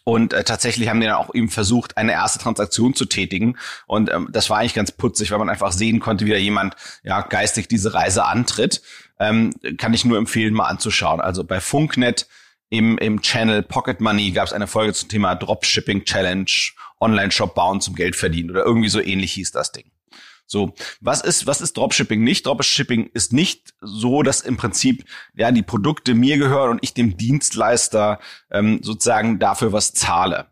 Und 0.03 0.33
äh, 0.33 0.43
tatsächlich 0.43 0.87
haben 0.87 0.99
die 0.99 1.07
dann 1.07 1.15
auch 1.15 1.33
eben 1.33 1.49
versucht, 1.49 1.97
eine 1.97 2.11
erste 2.11 2.37
Transaktion 2.37 2.93
zu 2.93 3.05
tätigen. 3.05 3.57
Und 3.87 4.11
ähm, 4.11 4.29
das 4.31 4.49
war 4.51 4.59
eigentlich 4.59 4.75
ganz 4.75 4.91
putzig, 4.91 5.31
weil 5.31 5.39
man 5.39 5.49
einfach 5.49 5.71
sehen 5.71 5.99
konnte, 5.99 6.25
wie 6.25 6.31
da 6.31 6.37
jemand 6.37 6.75
ja 7.03 7.21
geistig 7.21 7.67
diese 7.67 7.93
Reise 7.95 8.25
antritt. 8.25 8.83
Ähm, 9.19 9.51
kann 9.77 9.95
ich 9.95 10.05
nur 10.05 10.19
empfehlen, 10.19 10.53
mal 10.53 10.67
anzuschauen. 10.67 11.21
Also 11.21 11.43
bei 11.43 11.59
Funknet 11.59 12.27
im, 12.69 12.99
im 12.99 13.21
Channel 13.21 13.63
Pocket 13.63 13.99
Money 13.99 14.31
gab 14.31 14.45
es 14.45 14.53
eine 14.53 14.67
Folge 14.67 14.93
zum 14.93 15.09
Thema 15.09 15.33
Dropshipping 15.33 16.03
Challenge, 16.03 16.51
Online-Shop 16.99 17.55
bauen 17.55 17.81
zum 17.81 17.95
Geld 17.95 18.15
verdienen 18.15 18.51
oder 18.51 18.63
irgendwie 18.63 18.89
so 18.89 19.01
ähnlich 19.01 19.33
hieß 19.33 19.51
das 19.51 19.71
Ding. 19.71 19.85
So, 20.47 20.73
was 21.01 21.21
ist, 21.21 21.47
was 21.47 21.61
ist 21.61 21.77
Dropshipping 21.77 22.23
nicht? 22.23 22.45
Dropshipping 22.45 23.09
ist 23.13 23.33
nicht 23.33 23.73
so, 23.81 24.21
dass 24.21 24.41
im 24.41 24.57
Prinzip 24.57 25.05
ja 25.35 25.51
die 25.51 25.63
Produkte 25.63 26.13
mir 26.13 26.37
gehören 26.37 26.71
und 26.71 26.83
ich 26.83 26.93
dem 26.93 27.17
Dienstleister 27.17 28.19
ähm, 28.51 28.79
sozusagen 28.83 29.39
dafür 29.39 29.71
was 29.71 29.93
zahle. 29.93 30.47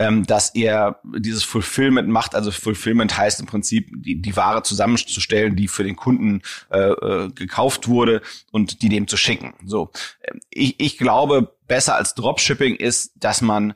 Ähm, 0.00 0.24
dass 0.24 0.54
er 0.54 1.00
dieses 1.04 1.42
Fulfillment 1.42 2.08
macht, 2.08 2.36
also 2.36 2.52
Fulfillment 2.52 3.18
heißt 3.18 3.40
im 3.40 3.46
Prinzip 3.46 3.90
die, 3.96 4.22
die 4.22 4.36
Ware 4.36 4.62
zusammenzustellen, 4.62 5.56
die 5.56 5.66
für 5.66 5.82
den 5.82 5.96
Kunden 5.96 6.42
äh, 6.70 6.78
äh, 6.78 7.30
gekauft 7.30 7.88
wurde 7.88 8.22
und 8.52 8.82
die 8.82 8.88
dem 8.88 9.08
zu 9.08 9.16
schicken. 9.16 9.54
So, 9.66 9.90
ähm, 10.22 10.38
ich, 10.50 10.78
ich 10.78 10.98
glaube, 10.98 11.56
besser 11.66 11.96
als 11.96 12.14
Dropshipping 12.14 12.76
ist, 12.76 13.10
dass 13.16 13.40
man 13.40 13.74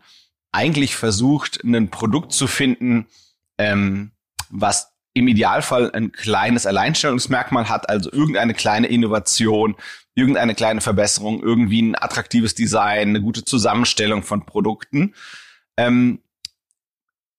eigentlich 0.53 0.95
versucht, 0.95 1.65
ein 1.65 1.91
Produkt 1.91 2.33
zu 2.33 2.47
finden, 2.47 3.07
ähm, 3.59 4.13
was 4.49 4.92
im 5.15 5.29
Idealfall 5.29 5.91
ein 5.93 6.13
kleines 6.13 6.67
Alleinstellungsmerkmal 6.67 7.69
hat, 7.69 7.89
also 7.89 8.11
irgendeine 8.11 8.55
kleine 8.55 8.87
Innovation, 8.87 9.77
irgendeine 10.15 10.55
kleine 10.55 10.81
Verbesserung, 10.81 11.43
irgendwie 11.43 11.83
ein 11.83 11.95
attraktives 11.95 12.55
Design, 12.55 13.11
eine 13.11 13.21
gute 13.21 13.45
Zusammenstellung 13.45 14.23
von 14.23 14.47
Produkten. 14.47 15.15
Ähm, 15.77 16.21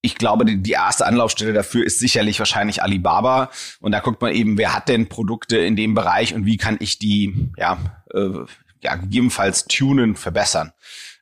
ich 0.02 0.16
glaube, 0.16 0.44
die, 0.44 0.62
die 0.62 0.72
erste 0.72 1.06
Anlaufstelle 1.06 1.54
dafür 1.54 1.86
ist 1.86 2.00
sicherlich 2.00 2.38
wahrscheinlich 2.38 2.84
Alibaba. 2.84 3.50
Und 3.80 3.94
da 3.94 4.02
guckt 4.02 4.22
man 4.22 4.34
eben, 4.34 4.58
wer 4.58 4.76
hat 4.76 4.90
denn 4.90 5.08
Produkte 5.08 5.58
in 5.58 5.76
dem 5.76 5.94
Bereich 5.94 6.34
und 6.34 6.46
wie 6.46 6.58
kann 6.58 6.78
ich 6.80 7.00
die, 7.00 7.52
ja, 7.58 7.78
äh, 8.14 8.40
ja 8.82 8.96
gegebenenfalls 8.96 9.66
tunen, 9.66 10.16
verbessern. 10.16 10.74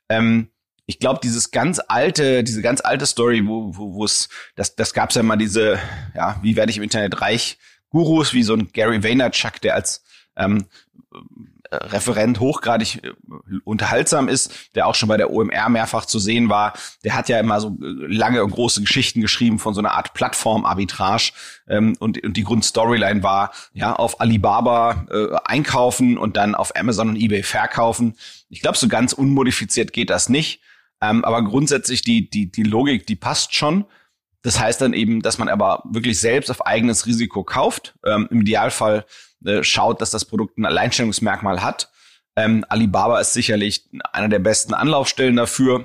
Ähm, 0.08 0.48
ich 0.86 0.98
glaube, 0.98 1.20
dieses 1.22 1.50
ganz 1.50 1.80
alte, 1.86 2.44
diese 2.44 2.62
ganz 2.62 2.80
alte 2.80 3.06
Story, 3.06 3.46
wo 3.46 3.76
wo 3.76 3.94
wo 3.94 4.04
es, 4.04 4.28
das, 4.56 4.74
das 4.74 4.94
gab's 4.94 5.14
ja 5.14 5.22
mal 5.22 5.36
diese, 5.36 5.78
ja, 6.14 6.38
wie 6.42 6.56
werde 6.56 6.70
ich 6.70 6.76
im 6.76 6.82
Internet 6.82 7.20
reich, 7.20 7.58
Gurus 7.90 8.32
wie 8.32 8.42
so 8.42 8.54
ein 8.54 8.72
Gary 8.72 9.02
Vaynerchuk, 9.02 9.60
der 9.60 9.74
als 9.74 10.02
ähm, 10.36 10.66
Referent 11.72 12.40
hochgradig 12.40 13.02
äh, 13.02 13.12
unterhaltsam 13.64 14.28
ist, 14.28 14.52
der 14.74 14.86
auch 14.86 14.94
schon 14.94 15.08
bei 15.08 15.16
der 15.16 15.30
OMR 15.30 15.68
mehrfach 15.68 16.04
zu 16.04 16.18
sehen 16.18 16.48
war. 16.48 16.74
Der 17.04 17.14
hat 17.14 17.28
ja 17.28 17.38
immer 17.38 17.60
so 17.60 17.68
äh, 17.68 17.74
lange 17.80 18.44
und 18.44 18.50
große 18.50 18.80
Geschichten 18.82 19.20
geschrieben 19.20 19.58
von 19.58 19.74
so 19.74 19.80
einer 19.80 19.92
Art 19.92 20.14
Plattform-Arbitrage. 20.14 21.32
Ähm, 21.68 21.96
und, 21.98 22.22
und 22.22 22.36
die 22.36 22.44
Grundstoryline 22.44 23.22
war, 23.22 23.52
ja, 23.72 23.94
auf 23.94 24.20
Alibaba 24.20 25.06
äh, 25.10 25.36
einkaufen 25.44 26.18
und 26.18 26.36
dann 26.36 26.54
auf 26.54 26.76
Amazon 26.76 27.10
und 27.10 27.16
eBay 27.16 27.42
verkaufen. 27.42 28.16
Ich 28.48 28.60
glaube, 28.60 28.76
so 28.76 28.88
ganz 28.88 29.12
unmodifiziert 29.12 29.92
geht 29.92 30.10
das 30.10 30.28
nicht. 30.28 30.60
Ähm, 31.02 31.24
aber 31.24 31.42
grundsätzlich 31.42 32.02
die, 32.02 32.30
die, 32.30 32.50
die 32.50 32.62
Logik, 32.62 33.06
die 33.06 33.16
passt 33.16 33.54
schon. 33.54 33.84
Das 34.42 34.58
heißt 34.58 34.80
dann 34.80 34.92
eben, 34.92 35.20
dass 35.20 35.38
man 35.38 35.48
aber 35.48 35.82
wirklich 35.84 36.18
selbst 36.20 36.50
auf 36.50 36.64
eigenes 36.64 37.06
Risiko 37.06 37.42
kauft. 37.42 37.94
Ähm, 38.06 38.28
Im 38.30 38.40
Idealfall 38.42 39.04
äh, 39.44 39.62
schaut, 39.64 40.00
dass 40.00 40.10
das 40.10 40.24
Produkt 40.24 40.58
ein 40.58 40.64
Alleinstellungsmerkmal 40.64 41.62
hat. 41.62 41.90
Ähm, 42.36 42.64
Alibaba 42.68 43.20
ist 43.20 43.32
sicherlich 43.32 43.88
einer 44.12 44.28
der 44.28 44.38
besten 44.38 44.74
Anlaufstellen 44.74 45.36
dafür. 45.36 45.84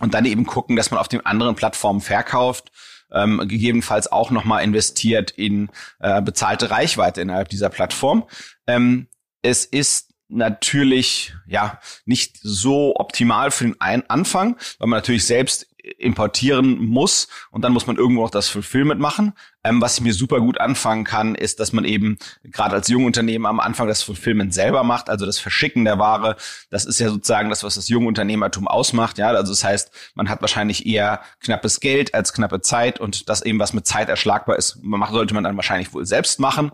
Und 0.00 0.14
dann 0.14 0.24
eben 0.24 0.46
gucken, 0.46 0.76
dass 0.76 0.90
man 0.90 1.00
auf 1.00 1.08
den 1.08 1.24
anderen 1.24 1.54
Plattformen 1.54 2.00
verkauft. 2.00 2.70
Ähm, 3.10 3.46
gegebenenfalls 3.46 4.10
auch 4.10 4.30
nochmal 4.30 4.64
investiert 4.64 5.30
in 5.32 5.70
äh, 6.00 6.22
bezahlte 6.22 6.70
Reichweite 6.70 7.20
innerhalb 7.20 7.48
dieser 7.50 7.68
Plattform. 7.68 8.24
Ähm, 8.66 9.08
es 9.42 9.64
ist 9.66 10.11
natürlich 10.32 11.34
ja 11.46 11.78
nicht 12.04 12.38
so 12.42 12.94
optimal 12.96 13.50
für 13.50 13.64
den 13.64 13.80
einen 13.80 14.04
Anfang, 14.08 14.56
weil 14.78 14.88
man 14.88 14.98
natürlich 14.98 15.26
selbst 15.26 15.66
importieren 15.98 16.78
muss 16.78 17.28
und 17.50 17.62
dann 17.62 17.72
muss 17.72 17.86
man 17.86 17.96
irgendwo 17.96 18.24
auch 18.24 18.30
das 18.30 18.48
Fulfillment 18.48 19.00
machen. 19.00 19.32
Ähm, 19.64 19.80
was 19.80 19.94
ich 19.94 20.00
mir 20.00 20.14
super 20.14 20.40
gut 20.40 20.60
anfangen 20.60 21.04
kann, 21.04 21.34
ist, 21.34 21.58
dass 21.60 21.72
man 21.72 21.84
eben 21.84 22.18
gerade 22.44 22.74
als 22.74 22.88
Jungunternehmen 22.88 23.46
am 23.46 23.58
Anfang 23.58 23.88
das 23.88 24.02
Fulfillment 24.02 24.54
selber 24.54 24.84
macht, 24.84 25.08
also 25.08 25.26
das 25.26 25.38
Verschicken 25.38 25.84
der 25.84 25.98
Ware. 25.98 26.36
Das 26.70 26.84
ist 26.84 27.00
ja 27.00 27.08
sozusagen 27.08 27.50
das, 27.50 27.64
was 27.64 27.74
das 27.74 27.88
Jungunternehmertum 27.88 28.68
ausmacht. 28.68 29.18
Ja, 29.18 29.28
also 29.28 29.52
das 29.52 29.64
heißt, 29.64 30.12
man 30.14 30.28
hat 30.28 30.40
wahrscheinlich 30.40 30.86
eher 30.86 31.20
knappes 31.40 31.80
Geld 31.80 32.14
als 32.14 32.32
knappe 32.32 32.60
Zeit 32.60 33.00
und 33.00 33.28
das 33.28 33.42
eben, 33.42 33.58
was 33.58 33.72
mit 33.72 33.86
Zeit 33.86 34.08
erschlagbar 34.08 34.56
ist, 34.56 34.78
sollte 35.10 35.34
man 35.34 35.44
dann 35.44 35.56
wahrscheinlich 35.56 35.92
wohl 35.92 36.06
selbst 36.06 36.38
machen. 36.38 36.70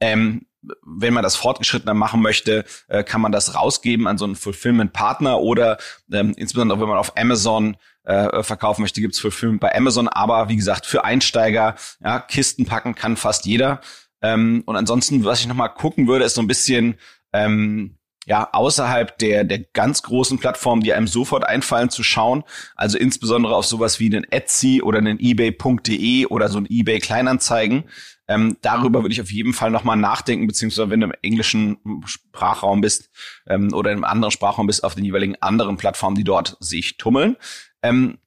Ähm, 0.00 0.46
wenn 0.84 1.14
man 1.14 1.22
das 1.22 1.36
fortgeschrittener 1.36 1.94
machen 1.94 2.22
möchte, 2.22 2.64
äh, 2.88 3.04
kann 3.04 3.20
man 3.20 3.32
das 3.32 3.54
rausgeben 3.54 4.06
an 4.06 4.18
so 4.18 4.24
einen 4.24 4.36
Fulfillment-Partner 4.36 5.40
oder 5.40 5.78
ähm, 6.12 6.32
insbesondere 6.36 6.80
wenn 6.80 6.88
man 6.88 6.98
auf 6.98 7.16
Amazon 7.16 7.76
äh, 8.04 8.42
verkaufen 8.42 8.82
möchte, 8.82 9.00
gibt's 9.00 9.18
Fulfillment 9.18 9.60
bei 9.60 9.74
Amazon. 9.74 10.08
Aber 10.08 10.48
wie 10.48 10.56
gesagt, 10.56 10.86
für 10.86 11.04
Einsteiger, 11.04 11.74
ja, 12.02 12.20
Kisten 12.20 12.66
packen 12.66 12.94
kann 12.94 13.16
fast 13.16 13.46
jeder. 13.46 13.80
Ähm, 14.22 14.62
und 14.66 14.76
ansonsten, 14.76 15.24
was 15.24 15.40
ich 15.40 15.46
nochmal 15.46 15.72
gucken 15.72 16.06
würde, 16.06 16.24
ist 16.24 16.34
so 16.34 16.42
ein 16.42 16.46
bisschen 16.46 16.98
ähm, 17.32 17.98
ja, 18.26 18.48
außerhalb 18.52 19.18
der, 19.18 19.44
der 19.44 19.60
ganz 19.60 20.02
großen 20.02 20.38
Plattformen, 20.38 20.82
die 20.82 20.92
einem 20.92 21.06
sofort 21.06 21.46
einfallen, 21.46 21.90
zu 21.90 22.02
schauen. 22.02 22.44
Also 22.76 22.98
insbesondere 22.98 23.54
auf 23.54 23.66
sowas 23.66 24.00
wie 24.00 24.06
einen 24.06 24.24
Etsy 24.30 24.82
oder 24.82 24.98
einen 24.98 25.18
eBay.de 25.20 26.26
oder 26.26 26.48
so 26.48 26.58
ein 26.58 26.66
eBay 26.68 27.00
Kleinanzeigen. 27.00 27.84
Ähm, 28.26 28.56
darüber 28.62 29.02
würde 29.02 29.12
ich 29.12 29.20
auf 29.20 29.30
jeden 29.30 29.52
Fall 29.52 29.70
nochmal 29.70 29.96
nachdenken, 29.96 30.46
beziehungsweise 30.46 30.88
wenn 30.88 31.00
du 31.00 31.06
im 31.06 31.14
englischen 31.22 31.78
Sprachraum 32.06 32.80
bist 32.80 33.10
ähm, 33.46 33.72
oder 33.74 33.92
im 33.92 34.04
anderen 34.04 34.30
Sprachraum 34.30 34.66
bist, 34.66 34.82
auf 34.82 34.94
den 34.94 35.04
jeweiligen 35.04 35.36
anderen 35.42 35.76
Plattformen, 35.76 36.16
die 36.16 36.24
dort 36.24 36.56
sich 36.60 36.96
tummeln. 36.96 37.36
Ähm, 37.82 38.18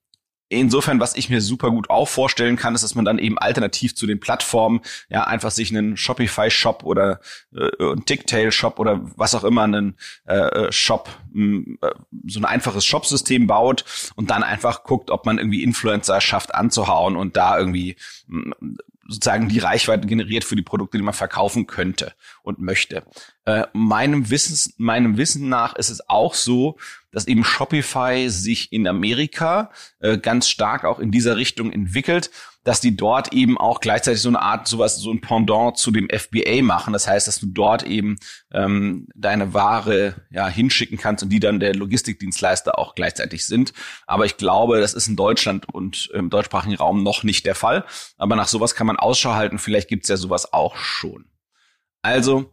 Insofern, 0.50 1.00
was 1.00 1.16
ich 1.16 1.30
mir 1.30 1.42
super 1.42 1.72
gut 1.72 1.90
auch 1.90 2.08
vorstellen 2.08 2.56
kann, 2.56 2.74
ist, 2.74 2.82
dass 2.82 2.96
man 2.96 3.04
dann 3.04 3.20
eben 3.20 3.38
alternativ 3.38 3.96
zu 3.96 4.08
den 4.08 4.20
Plattformen 4.20 4.82
ja 5.10 5.26
einfach 5.26 5.52
sich 5.52 5.72
einen 5.72 5.98
Shopify-Shop 5.98 6.84
oder 6.84 7.20
äh, 7.54 7.70
einen 7.80 8.06
Ticktail-Shop 8.06 8.80
oder 8.80 9.02
was 9.18 9.36
auch 9.36 9.44
immer 9.44 9.64
einen 9.64 9.98
äh, 10.26 10.38
äh 10.38 10.72
Shop, 10.72 11.10
mh, 11.34 11.78
äh, 11.82 11.92
so 12.28 12.40
ein 12.40 12.46
einfaches 12.46 12.86
Shop-System 12.86 13.48
baut 13.48 13.84
und 14.16 14.30
dann 14.30 14.44
einfach 14.44 14.84
guckt, 14.84 15.12
ob 15.12 15.26
man 15.26 15.38
irgendwie 15.38 15.64
Influencer 15.64 16.22
schafft 16.22 16.56
anzuhauen 16.56 17.18
und 17.18 17.36
da 17.36 17.58
irgendwie 17.58 17.98
mh, 18.28 18.56
sozusagen 19.08 19.50
die 19.50 19.60
Reichweite 19.60 20.08
generiert 20.08 20.44
für 20.44 20.56
die 20.56 20.62
Produkte, 20.62 20.98
die 20.98 21.04
man 21.04 21.14
verkaufen 21.14 21.68
könnte 21.68 22.14
und 22.44 22.60
möchte. 22.60 23.04
Äh, 23.46 23.66
meinem 23.74 24.30
Wissen, 24.30 24.74
meinem 24.78 25.18
Wissen 25.18 25.50
nach 25.50 25.76
ist 25.76 25.90
es 25.90 26.08
auch 26.10 26.34
so, 26.34 26.78
dass 27.12 27.28
eben 27.28 27.44
Shopify 27.44 28.30
sich 28.30 28.72
in 28.72 28.88
Amerika 28.88 29.72
äh, 30.00 30.18
ganz 30.18 30.50
stark 30.50 30.84
auch 30.84 31.00
in 31.00 31.12
dieser 31.12 31.38
Richtung 31.38 31.72
entwickelt, 31.72 32.30
dass 32.68 32.82
die 32.82 32.98
dort 32.98 33.32
eben 33.32 33.58
auch 33.58 33.80
gleichzeitig 33.80 34.22
so 34.22 34.28
eine 34.28 34.42
Art, 34.42 34.68
sowas, 34.68 34.98
so 34.98 35.10
ein 35.10 35.22
Pendant 35.22 35.78
zu 35.78 35.90
dem 35.90 36.10
FBA 36.10 36.62
machen. 36.64 36.92
Das 36.92 37.08
heißt, 37.08 37.26
dass 37.26 37.40
du 37.40 37.46
dort 37.46 37.84
eben 37.84 38.18
ähm, 38.52 39.08
deine 39.16 39.54
Ware 39.54 40.26
ja 40.32 40.50
hinschicken 40.50 40.98
kannst 40.98 41.24
und 41.24 41.30
die 41.30 41.40
dann 41.40 41.62
der 41.62 41.74
Logistikdienstleister 41.74 42.78
auch 42.78 42.94
gleichzeitig 42.94 43.46
sind. 43.46 43.72
Aber 44.06 44.26
ich 44.26 44.36
glaube, 44.36 44.82
das 44.82 44.94
ist 44.94 45.08
in 45.08 45.16
Deutschland 45.16 45.74
und 45.74 46.10
im 46.14 46.30
deutschsprachigen 46.30 46.76
Raum 46.76 47.04
noch 47.04 47.24
nicht 47.24 47.46
der 47.46 47.56
Fall. 47.56 47.86
Aber 48.18 48.36
nach 48.36 48.50
sowas 48.50 48.76
kann 48.76 48.88
man 48.88 48.98
Ausschau 48.98 49.34
halten. 49.34 49.60
Vielleicht 49.60 49.88
gibt's 49.88 50.10
ja 50.10 50.18
sowas 50.18 50.52
auch 50.52 50.76
schon. 50.76 51.24
Also 52.02 52.52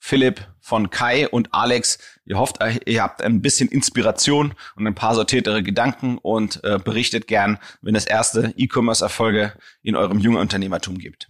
Philipp, 0.00 0.48
von 0.60 0.90
Kai 0.90 1.28
und 1.28 1.52
Alex. 1.52 1.98
Ihr 2.24 2.38
hofft, 2.38 2.58
ihr 2.86 3.02
habt 3.02 3.22
ein 3.22 3.42
bisschen 3.42 3.68
Inspiration 3.68 4.54
und 4.76 4.86
ein 4.86 4.94
paar 4.94 5.14
sortiertere 5.14 5.62
Gedanken 5.62 6.18
und 6.18 6.62
äh, 6.64 6.78
berichtet 6.78 7.26
gern, 7.26 7.58
wenn 7.82 7.94
es 7.94 8.06
erste 8.06 8.54
E-Commerce-Erfolge 8.56 9.52
in 9.82 9.96
eurem 9.96 10.18
jungen 10.20 10.38
Unternehmertum 10.38 10.98
gibt. 10.98 11.28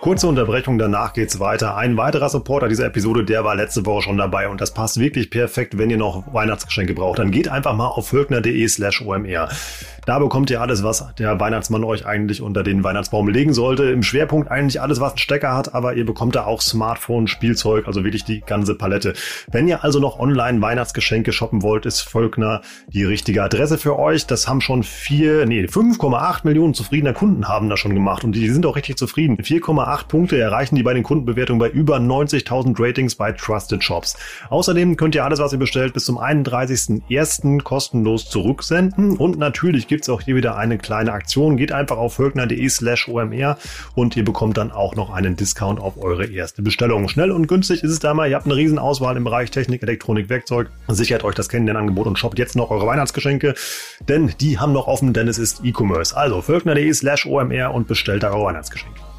Kurze 0.00 0.28
Unterbrechung, 0.28 0.78
danach 0.78 1.12
geht's 1.12 1.40
weiter. 1.40 1.76
Ein 1.76 1.98
weiterer 1.98 2.30
Supporter 2.30 2.68
dieser 2.68 2.86
Episode, 2.86 3.22
der 3.22 3.44
war 3.44 3.54
letzte 3.54 3.84
Woche 3.84 4.04
schon 4.04 4.16
dabei 4.16 4.48
und 4.48 4.58
das 4.58 4.72
passt 4.72 4.98
wirklich 4.98 5.28
perfekt, 5.28 5.76
wenn 5.76 5.90
ihr 5.90 5.98
noch 5.98 6.32
Weihnachtsgeschenke 6.32 6.94
braucht. 6.94 7.18
Dann 7.18 7.30
geht 7.30 7.48
einfach 7.48 7.74
mal 7.74 7.88
auf 7.88 8.08
völkner.de 8.08 8.66
slash 8.66 9.02
omr. 9.02 9.50
Da 10.10 10.18
bekommt 10.18 10.50
ihr 10.50 10.60
alles, 10.60 10.82
was 10.82 11.14
der 11.20 11.38
Weihnachtsmann 11.38 11.84
euch 11.84 12.04
eigentlich 12.04 12.42
unter 12.42 12.64
den 12.64 12.82
Weihnachtsbaum 12.82 13.28
legen 13.28 13.52
sollte. 13.52 13.84
Im 13.84 14.02
Schwerpunkt 14.02 14.50
eigentlich 14.50 14.80
alles, 14.80 14.98
was 14.98 15.12
einen 15.12 15.18
Stecker 15.18 15.54
hat, 15.54 15.72
aber 15.72 15.94
ihr 15.94 16.04
bekommt 16.04 16.34
da 16.34 16.46
auch 16.46 16.60
Smartphone, 16.62 17.28
Spielzeug, 17.28 17.86
also 17.86 18.02
wirklich 18.02 18.24
die 18.24 18.40
ganze 18.40 18.74
Palette. 18.74 19.12
Wenn 19.52 19.68
ihr 19.68 19.84
also 19.84 20.00
noch 20.00 20.18
online 20.18 20.60
Weihnachtsgeschenke 20.60 21.30
shoppen 21.30 21.62
wollt, 21.62 21.86
ist 21.86 22.00
Völkner 22.00 22.62
die 22.88 23.04
richtige 23.04 23.44
Adresse 23.44 23.78
für 23.78 24.00
euch. 24.00 24.26
Das 24.26 24.48
haben 24.48 24.60
schon 24.60 24.82
vier, 24.82 25.46
nee, 25.46 25.62
5,8 25.66 26.40
Millionen 26.42 26.74
zufriedener 26.74 27.12
Kunden 27.12 27.46
haben 27.46 27.68
das 27.68 27.78
schon 27.78 27.94
gemacht 27.94 28.24
und 28.24 28.32
die 28.32 28.48
sind 28.48 28.66
auch 28.66 28.74
richtig 28.74 28.96
zufrieden. 28.96 29.36
4,8 29.36 30.08
Punkte 30.08 30.40
erreichen 30.40 30.74
die 30.74 30.82
bei 30.82 30.92
den 30.92 31.04
Kundenbewertungen 31.04 31.60
bei 31.60 31.68
über 31.68 31.98
90.000 31.98 32.74
Ratings 32.80 33.14
bei 33.14 33.30
Trusted 33.30 33.84
Shops. 33.84 34.16
Außerdem 34.48 34.96
könnt 34.96 35.14
ihr 35.14 35.24
alles, 35.24 35.38
was 35.38 35.52
ihr 35.52 35.60
bestellt, 35.60 35.92
bis 35.92 36.04
zum 36.04 36.18
31.01. 36.18 37.62
kostenlos 37.62 38.28
zurücksenden 38.28 39.16
und 39.16 39.38
natürlich 39.38 39.86
gibt's 40.00 40.08
auch 40.08 40.22
hier 40.22 40.34
wieder 40.34 40.56
eine 40.56 40.78
kleine 40.78 41.12
Aktion. 41.12 41.58
Geht 41.58 41.72
einfach 41.72 41.98
auf 41.98 42.14
völkner.de 42.14 42.66
slash 42.70 43.06
omr 43.06 43.58
und 43.94 44.16
ihr 44.16 44.24
bekommt 44.24 44.56
dann 44.56 44.72
auch 44.72 44.94
noch 44.94 45.10
einen 45.10 45.36
Discount 45.36 45.78
auf 45.78 46.02
eure 46.02 46.24
erste 46.24 46.62
Bestellung. 46.62 47.06
Schnell 47.10 47.30
und 47.30 47.48
günstig 47.48 47.82
ist 47.82 47.90
es 47.90 47.98
da 47.98 48.14
mal. 48.14 48.30
Ihr 48.30 48.36
habt 48.36 48.46
eine 48.46 48.56
riesen 48.56 48.78
Auswahl 48.78 49.18
im 49.18 49.24
Bereich 49.24 49.50
Technik, 49.50 49.82
Elektronik, 49.82 50.30
Werkzeug. 50.30 50.70
Sichert 50.88 51.22
euch 51.22 51.34
das 51.34 51.50
Kennenlernangebot 51.50 52.06
und 52.06 52.18
shoppt 52.18 52.38
jetzt 52.38 52.56
noch 52.56 52.70
eure 52.70 52.86
Weihnachtsgeschenke, 52.86 53.54
denn 54.08 54.32
die 54.40 54.58
haben 54.58 54.72
noch 54.72 54.86
offen, 54.86 55.12
denn 55.12 55.28
es 55.28 55.36
ist 55.36 55.60
E-Commerce. 55.64 56.16
Also 56.16 56.40
völkner.de 56.40 56.90
slash 56.94 57.26
omr 57.26 57.74
und 57.74 57.86
bestellt 57.86 58.24
eure 58.24 58.42
Weihnachtsgeschenke. 58.42 59.09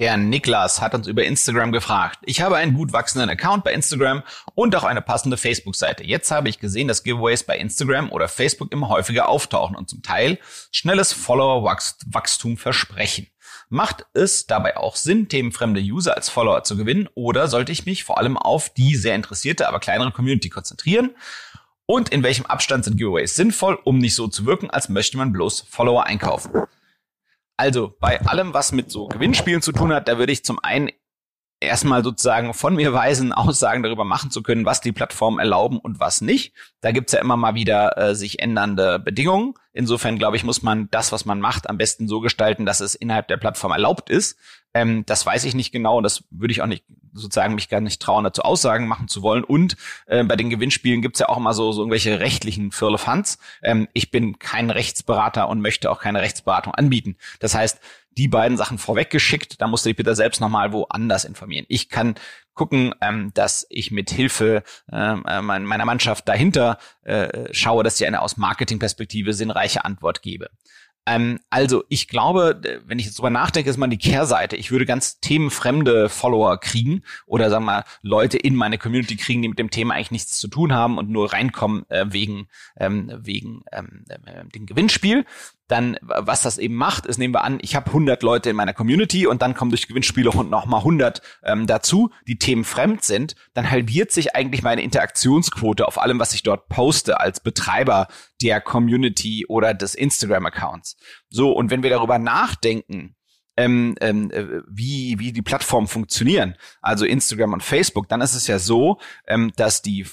Der 0.00 0.16
Niklas 0.16 0.80
hat 0.80 0.94
uns 0.94 1.08
über 1.08 1.24
Instagram 1.24 1.72
gefragt. 1.72 2.20
Ich 2.22 2.40
habe 2.40 2.56
einen 2.56 2.74
gut 2.74 2.92
wachsenden 2.92 3.30
Account 3.30 3.64
bei 3.64 3.72
Instagram 3.72 4.22
und 4.54 4.76
auch 4.76 4.84
eine 4.84 5.02
passende 5.02 5.36
Facebook-Seite. 5.36 6.04
Jetzt 6.04 6.30
habe 6.30 6.48
ich 6.48 6.60
gesehen, 6.60 6.86
dass 6.86 7.02
Giveaways 7.02 7.42
bei 7.42 7.58
Instagram 7.58 8.12
oder 8.12 8.28
Facebook 8.28 8.70
immer 8.70 8.88
häufiger 8.90 9.28
auftauchen 9.28 9.74
und 9.74 9.88
zum 9.90 10.02
Teil 10.02 10.38
schnelles 10.70 11.12
Follower-Wachstum 11.12 12.58
versprechen. 12.58 13.26
Macht 13.70 14.06
es 14.14 14.46
dabei 14.46 14.76
auch 14.76 14.94
Sinn, 14.94 15.28
themenfremde 15.28 15.80
User 15.80 16.14
als 16.16 16.28
Follower 16.28 16.62
zu 16.62 16.76
gewinnen 16.76 17.08
oder 17.14 17.48
sollte 17.48 17.72
ich 17.72 17.84
mich 17.84 18.04
vor 18.04 18.18
allem 18.18 18.36
auf 18.36 18.70
die 18.70 18.94
sehr 18.94 19.16
interessierte, 19.16 19.68
aber 19.68 19.80
kleinere 19.80 20.12
Community 20.12 20.48
konzentrieren? 20.48 21.10
Und 21.86 22.10
in 22.10 22.22
welchem 22.22 22.46
Abstand 22.46 22.84
sind 22.84 22.98
Giveaways 22.98 23.34
sinnvoll, 23.34 23.78
um 23.82 23.98
nicht 23.98 24.14
so 24.14 24.28
zu 24.28 24.46
wirken, 24.46 24.70
als 24.70 24.88
möchte 24.88 25.16
man 25.16 25.32
bloß 25.32 25.66
Follower 25.68 26.04
einkaufen? 26.04 26.52
Also 27.58 27.92
bei 27.98 28.20
allem, 28.22 28.54
was 28.54 28.70
mit 28.70 28.90
so 28.90 29.08
Gewinnspielen 29.08 29.62
zu 29.62 29.72
tun 29.72 29.92
hat, 29.92 30.06
da 30.06 30.16
würde 30.16 30.32
ich 30.32 30.44
zum 30.44 30.60
einen 30.62 30.90
erstmal 31.60 32.04
sozusagen 32.04 32.54
von 32.54 32.74
mir 32.74 32.92
weisen, 32.92 33.32
Aussagen 33.38 33.82
darüber 33.82 34.04
machen 34.04 34.30
zu 34.30 34.42
können, 34.42 34.64
was 34.64 34.80
die 34.80 34.92
Plattformen 34.92 35.38
erlauben 35.38 35.78
und 35.78 36.00
was 36.00 36.20
nicht. 36.20 36.54
Da 36.80 36.92
gibt's 36.92 37.12
ja 37.12 37.20
immer 37.20 37.36
mal 37.36 37.54
wieder 37.54 37.96
äh, 37.98 38.14
sich 38.14 38.40
ändernde 38.40 38.98
Bedingungen. 38.98 39.54
Insofern 39.72 40.18
glaube 40.18 40.36
ich, 40.36 40.44
muss 40.44 40.62
man 40.62 40.88
das, 40.90 41.12
was 41.12 41.24
man 41.24 41.40
macht, 41.40 41.68
am 41.68 41.78
besten 41.78 42.08
so 42.08 42.20
gestalten, 42.20 42.66
dass 42.66 42.80
es 42.80 42.94
innerhalb 42.94 43.28
der 43.28 43.36
Plattform 43.36 43.72
erlaubt 43.72 44.10
ist. 44.10 44.38
Ähm, 44.74 45.04
das 45.06 45.24
weiß 45.24 45.44
ich 45.44 45.54
nicht 45.54 45.72
genau 45.72 45.98
und 45.98 46.02
das 46.02 46.24
würde 46.30 46.52
ich 46.52 46.62
auch 46.62 46.66
nicht 46.66 46.84
sozusagen 47.12 47.54
mich 47.54 47.68
gar 47.68 47.80
nicht 47.80 48.00
trauen, 48.00 48.24
dazu 48.24 48.42
Aussagen 48.42 48.86
machen 48.86 49.08
zu 49.08 49.22
wollen. 49.22 49.44
Und 49.44 49.76
äh, 50.06 50.22
bei 50.24 50.36
den 50.36 50.50
Gewinnspielen 50.50 51.02
gibt's 51.02 51.20
ja 51.20 51.28
auch 51.28 51.36
immer 51.36 51.54
so, 51.54 51.72
so 51.72 51.82
irgendwelche 51.82 52.20
rechtlichen 52.20 52.70
Firlefanz. 52.70 53.38
Ähm, 53.62 53.88
ich 53.92 54.10
bin 54.10 54.38
kein 54.38 54.70
Rechtsberater 54.70 55.48
und 55.48 55.60
möchte 55.60 55.90
auch 55.90 56.00
keine 56.00 56.20
Rechtsberatung 56.20 56.74
anbieten. 56.74 57.16
Das 57.40 57.54
heißt, 57.54 57.80
die 58.18 58.28
beiden 58.28 58.58
Sachen 58.58 58.78
vorweggeschickt, 58.78 59.60
da 59.60 59.68
musst 59.68 59.84
du 59.84 59.90
dich 59.90 59.96
bitte 59.96 60.14
selbst 60.14 60.40
nochmal 60.40 60.72
woanders 60.72 61.24
informieren. 61.24 61.66
Ich 61.68 61.88
kann 61.88 62.16
gucken, 62.54 62.92
ähm, 63.00 63.30
dass 63.34 63.66
ich 63.70 63.92
mit 63.92 64.10
Hilfe 64.10 64.64
ähm, 64.92 65.24
äh, 65.26 65.40
meiner 65.40 65.84
Mannschaft 65.84 66.28
dahinter 66.28 66.78
äh, 67.02 67.54
schaue, 67.54 67.84
dass 67.84 68.00
ich 68.00 68.06
eine 68.06 68.20
aus 68.20 68.36
Marketingperspektive 68.36 69.32
sinnreiche 69.32 69.84
Antwort 69.84 70.22
gebe. 70.22 70.50
Ähm, 71.08 71.38
also 71.48 71.84
ich 71.88 72.08
glaube, 72.08 72.60
wenn 72.84 72.98
ich 72.98 73.06
jetzt 73.06 73.18
drüber 73.18 73.30
nachdenke, 73.30 73.70
ist 73.70 73.78
mal 73.78 73.86
die 73.86 73.96
Kehrseite. 73.96 74.56
Ich 74.56 74.70
würde 74.70 74.84
ganz 74.84 75.20
themenfremde 75.20 76.08
Follower 76.08 76.58
kriegen 76.58 77.02
oder 77.26 77.48
sagen 77.48 77.64
wir 77.64 77.72
mal 77.72 77.84
Leute 78.02 78.36
in 78.36 78.54
meine 78.54 78.76
Community 78.76 79.16
kriegen, 79.16 79.40
die 79.40 79.48
mit 79.48 79.58
dem 79.58 79.70
Thema 79.70 79.94
eigentlich 79.94 80.10
nichts 80.10 80.38
zu 80.38 80.48
tun 80.48 80.74
haben 80.74 80.98
und 80.98 81.08
nur 81.08 81.32
reinkommen 81.32 81.88
äh, 81.88 82.06
wegen 82.08 82.48
ähm, 82.76 83.10
wegen 83.22 83.62
ähm, 83.72 84.04
äh, 84.08 84.44
dem 84.54 84.66
Gewinnspiel 84.66 85.24
dann 85.68 85.98
was 86.00 86.42
das 86.42 86.58
eben 86.58 86.74
macht, 86.74 87.06
ist 87.06 87.18
nehmen 87.18 87.34
wir 87.34 87.44
an, 87.44 87.58
ich 87.60 87.76
habe 87.76 87.88
100 87.88 88.22
Leute 88.22 88.50
in 88.50 88.56
meiner 88.56 88.72
Community 88.72 89.26
und 89.26 89.42
dann 89.42 89.54
kommen 89.54 89.70
durch 89.70 89.86
Gewinnspiele 89.86 90.30
noch 90.30 90.66
mal 90.66 90.78
100 90.78 91.22
ähm, 91.44 91.66
dazu, 91.66 92.10
die 92.26 92.38
Themen 92.38 92.64
fremd 92.64 93.04
sind, 93.04 93.36
dann 93.54 93.70
halbiert 93.70 94.10
sich 94.10 94.34
eigentlich 94.34 94.62
meine 94.62 94.82
Interaktionsquote 94.82 95.86
auf 95.86 96.00
allem, 96.00 96.18
was 96.18 96.32
ich 96.32 96.42
dort 96.42 96.68
poste 96.68 97.20
als 97.20 97.40
Betreiber 97.40 98.08
der 98.42 98.60
Community 98.60 99.46
oder 99.46 99.74
des 99.74 99.94
Instagram-Accounts. 99.94 100.96
So, 101.28 101.52
und 101.52 101.70
wenn 101.70 101.82
wir 101.82 101.90
darüber 101.90 102.18
nachdenken, 102.18 103.14
ähm, 103.58 103.96
ähm, 104.00 104.30
äh, 104.30 104.62
wie, 104.68 105.18
wie 105.18 105.32
die 105.32 105.42
Plattformen 105.42 105.88
funktionieren, 105.88 106.54
also 106.80 107.04
Instagram 107.04 107.54
und 107.54 107.62
Facebook, 107.64 108.08
dann 108.08 108.20
ist 108.20 108.34
es 108.34 108.46
ja 108.46 108.60
so, 108.60 109.00
ähm, 109.26 109.52
dass 109.56 109.82
die, 109.82 110.06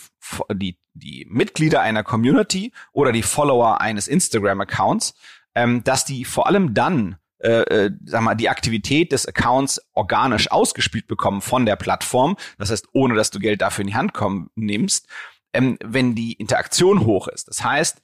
die, 0.51 0.79
die 0.95 1.27
Mitglieder 1.29 1.81
einer 1.81 2.03
Community 2.03 2.73
oder 2.91 3.11
die 3.11 3.21
Follower 3.21 3.79
eines 3.81 4.07
Instagram-Accounts 4.07 5.13
ähm, 5.55 5.83
dass 5.83 6.05
die 6.05 6.25
vor 6.25 6.47
allem 6.47 6.73
dann 6.73 7.17
äh, 7.39 7.85
äh, 7.85 7.91
sag 8.05 8.21
mal, 8.21 8.35
die 8.35 8.49
Aktivität 8.49 9.11
des 9.11 9.27
Accounts 9.27 9.81
organisch 9.93 10.49
ausgespielt 10.51 11.07
bekommen 11.07 11.41
von 11.41 11.65
der 11.65 11.75
Plattform, 11.75 12.37
das 12.57 12.71
heißt, 12.71 12.87
ohne 12.93 13.15
dass 13.15 13.29
du 13.29 13.39
Geld 13.39 13.61
dafür 13.61 13.81
in 13.81 13.87
die 13.87 13.95
Hand 13.95 14.13
kommen, 14.13 14.49
nimmst, 14.55 15.07
ähm, 15.53 15.77
wenn 15.83 16.15
die 16.15 16.33
Interaktion 16.33 17.05
hoch 17.05 17.27
ist. 17.27 17.47
Das 17.47 17.63
heißt, 17.63 18.01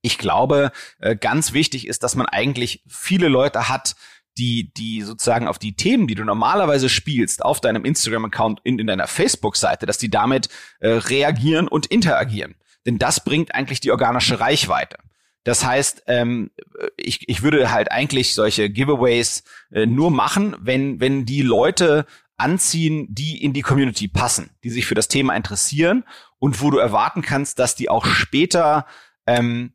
ich 0.00 0.18
glaube, 0.18 0.72
äh, 0.98 1.14
ganz 1.14 1.52
wichtig 1.52 1.86
ist, 1.86 2.02
dass 2.02 2.16
man 2.16 2.26
eigentlich 2.26 2.82
viele 2.88 3.28
Leute 3.28 3.68
hat, 3.68 3.94
die, 4.38 4.72
die 4.74 5.02
sozusagen 5.02 5.46
auf 5.46 5.58
die 5.58 5.76
Themen, 5.76 6.06
die 6.06 6.14
du 6.14 6.24
normalerweise 6.24 6.88
spielst, 6.88 7.44
auf 7.44 7.60
deinem 7.60 7.84
Instagram-Account, 7.84 8.60
in, 8.64 8.78
in 8.78 8.86
deiner 8.86 9.06
Facebook-Seite, 9.06 9.86
dass 9.86 9.98
die 9.98 10.10
damit 10.10 10.48
äh, 10.80 10.88
reagieren 10.88 11.68
und 11.68 11.86
interagieren. 11.86 12.56
Denn 12.86 12.98
das 12.98 13.22
bringt 13.22 13.54
eigentlich 13.54 13.80
die 13.80 13.90
organische 13.90 14.40
Reichweite. 14.40 14.96
Das 15.44 15.64
heißt, 15.64 16.04
ähm, 16.06 16.50
ich, 16.96 17.28
ich 17.28 17.42
würde 17.42 17.72
halt 17.72 17.90
eigentlich 17.90 18.34
solche 18.34 18.70
Giveaways 18.70 19.44
äh, 19.72 19.86
nur 19.86 20.10
machen, 20.10 20.56
wenn, 20.60 21.00
wenn 21.00 21.24
die 21.24 21.42
Leute 21.42 22.06
anziehen, 22.36 23.06
die 23.10 23.42
in 23.42 23.52
die 23.52 23.62
Community 23.62 24.08
passen, 24.08 24.50
die 24.64 24.70
sich 24.70 24.86
für 24.86 24.94
das 24.94 25.08
Thema 25.08 25.34
interessieren 25.34 26.04
und 26.38 26.60
wo 26.60 26.70
du 26.70 26.78
erwarten 26.78 27.22
kannst, 27.22 27.58
dass 27.58 27.74
die 27.74 27.88
auch 27.88 28.04
später 28.04 28.86
ähm, 29.26 29.72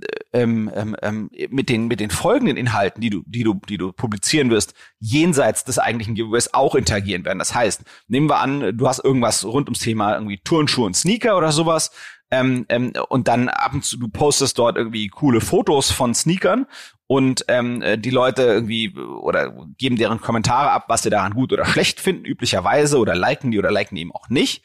äh, 0.00 0.40
ähm, 0.42 0.70
ähm, 0.74 0.96
ähm, 1.02 1.30
mit 1.50 1.68
den 1.68 1.88
mit 1.88 2.00
den 2.00 2.10
folgenden 2.10 2.56
Inhalten, 2.56 3.00
die 3.00 3.10
du 3.10 3.22
die 3.26 3.42
du 3.42 3.54
die 3.68 3.76
du 3.76 3.92
publizieren 3.92 4.50
wirst, 4.50 4.74
jenseits 4.98 5.64
des 5.64 5.78
eigentlichen 5.78 6.14
Giveaways 6.14 6.54
auch 6.54 6.74
interagieren 6.74 7.24
werden. 7.24 7.38
Das 7.38 7.54
heißt, 7.54 7.82
nehmen 8.08 8.30
wir 8.30 8.38
an, 8.38 8.76
du 8.76 8.88
hast 8.88 9.04
irgendwas 9.04 9.44
rund 9.44 9.68
ums 9.68 9.80
Thema 9.80 10.14
irgendwie 10.14 10.38
Turnschuhe 10.38 10.86
und 10.86 10.96
Sneaker 10.96 11.36
oder 11.36 11.52
sowas 11.52 11.90
ähm, 12.30 12.66
ähm, 12.68 12.92
und 13.08 13.28
dann 13.28 13.48
ab 13.48 13.74
und 13.74 13.84
zu, 13.84 13.98
du 13.98 14.08
postest 14.08 14.58
dort 14.58 14.76
irgendwie 14.76 15.08
coole 15.08 15.40
Fotos 15.40 15.90
von 15.90 16.14
Sneakern 16.14 16.66
und 17.06 17.44
ähm, 17.48 17.82
äh, 17.82 17.98
die 17.98 18.10
Leute 18.10 18.42
irgendwie 18.42 18.94
oder 18.96 19.52
geben 19.78 19.96
deren 19.96 20.20
Kommentare 20.20 20.70
ab, 20.70 20.84
was 20.88 21.02
sie 21.02 21.10
daran 21.10 21.34
gut 21.34 21.52
oder 21.52 21.64
schlecht 21.66 22.00
finden, 22.00 22.24
üblicherweise, 22.24 22.98
oder 22.98 23.16
liken 23.16 23.50
die 23.50 23.58
oder 23.58 23.72
liken 23.72 23.96
die 23.96 24.02
eben 24.02 24.12
auch 24.12 24.28
nicht. 24.28 24.64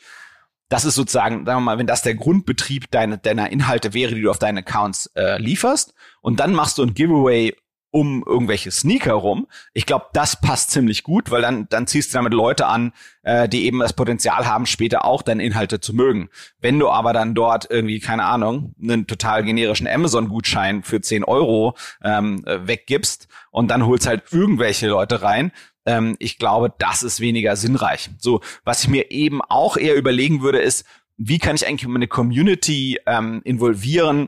Das 0.69 0.85
ist 0.85 0.95
sozusagen, 0.95 1.45
sagen 1.45 1.59
wir 1.59 1.65
mal, 1.65 1.77
wenn 1.77 1.87
das 1.87 2.01
der 2.01 2.15
Grundbetrieb 2.15 2.89
deiner, 2.91 3.17
deiner 3.17 3.51
Inhalte 3.51 3.93
wäre, 3.93 4.15
die 4.15 4.21
du 4.21 4.31
auf 4.31 4.39
deinen 4.39 4.59
Accounts 4.59 5.07
äh, 5.15 5.39
lieferst, 5.39 5.93
und 6.21 6.39
dann 6.39 6.53
machst 6.53 6.77
du 6.77 6.83
ein 6.83 6.93
Giveaway 6.93 7.55
um 7.95 8.25
irgendwelche 8.27 8.71
Sneaker 8.71 9.13
rum. 9.13 9.47
Ich 9.73 9.85
glaube, 9.85 10.07
das 10.11 10.41
passt 10.41 10.71
ziemlich 10.71 11.03
gut, 11.03 11.31
weil 11.31 11.41
dann, 11.41 11.69
dann 11.69 11.87
ziehst 11.87 12.13
du 12.13 12.17
damit 12.17 12.33
Leute 12.33 12.65
an, 12.67 12.91
äh, 13.23 13.47
die 13.47 13.63
eben 13.63 13.79
das 13.79 13.93
Potenzial 13.93 14.45
haben, 14.45 14.65
später 14.65 15.05
auch 15.05 15.21
deine 15.21 15.45
Inhalte 15.45 15.79
zu 15.79 15.93
mögen. 15.93 16.27
Wenn 16.59 16.77
du 16.77 16.89
aber 16.89 17.13
dann 17.13 17.35
dort 17.35 17.71
irgendwie, 17.71 18.01
keine 18.01 18.25
Ahnung, 18.25 18.75
einen 18.83 19.07
total 19.07 19.45
generischen 19.45 19.87
Amazon-Gutschein 19.87 20.83
für 20.83 20.99
10 20.99 21.23
Euro 21.23 21.77
ähm, 22.03 22.43
weggibst 22.45 23.29
und 23.49 23.71
dann 23.71 23.85
holst 23.85 24.07
halt 24.07 24.23
irgendwelche 24.29 24.89
Leute 24.89 25.21
rein, 25.21 25.53
ähm, 25.85 26.17
ich 26.19 26.37
glaube, 26.37 26.73
das 26.77 27.01
ist 27.01 27.21
weniger 27.21 27.55
sinnreich. 27.55 28.09
So, 28.17 28.41
was 28.65 28.83
ich 28.83 28.89
mir 28.89 29.09
eben 29.09 29.41
auch 29.41 29.77
eher 29.77 29.95
überlegen 29.95 30.41
würde, 30.41 30.59
ist, 30.59 30.85
wie 31.15 31.39
kann 31.39 31.55
ich 31.55 31.65
eigentlich 31.65 31.87
meine 31.87 32.09
Community 32.09 32.99
ähm, 33.05 33.39
involvieren, 33.45 34.27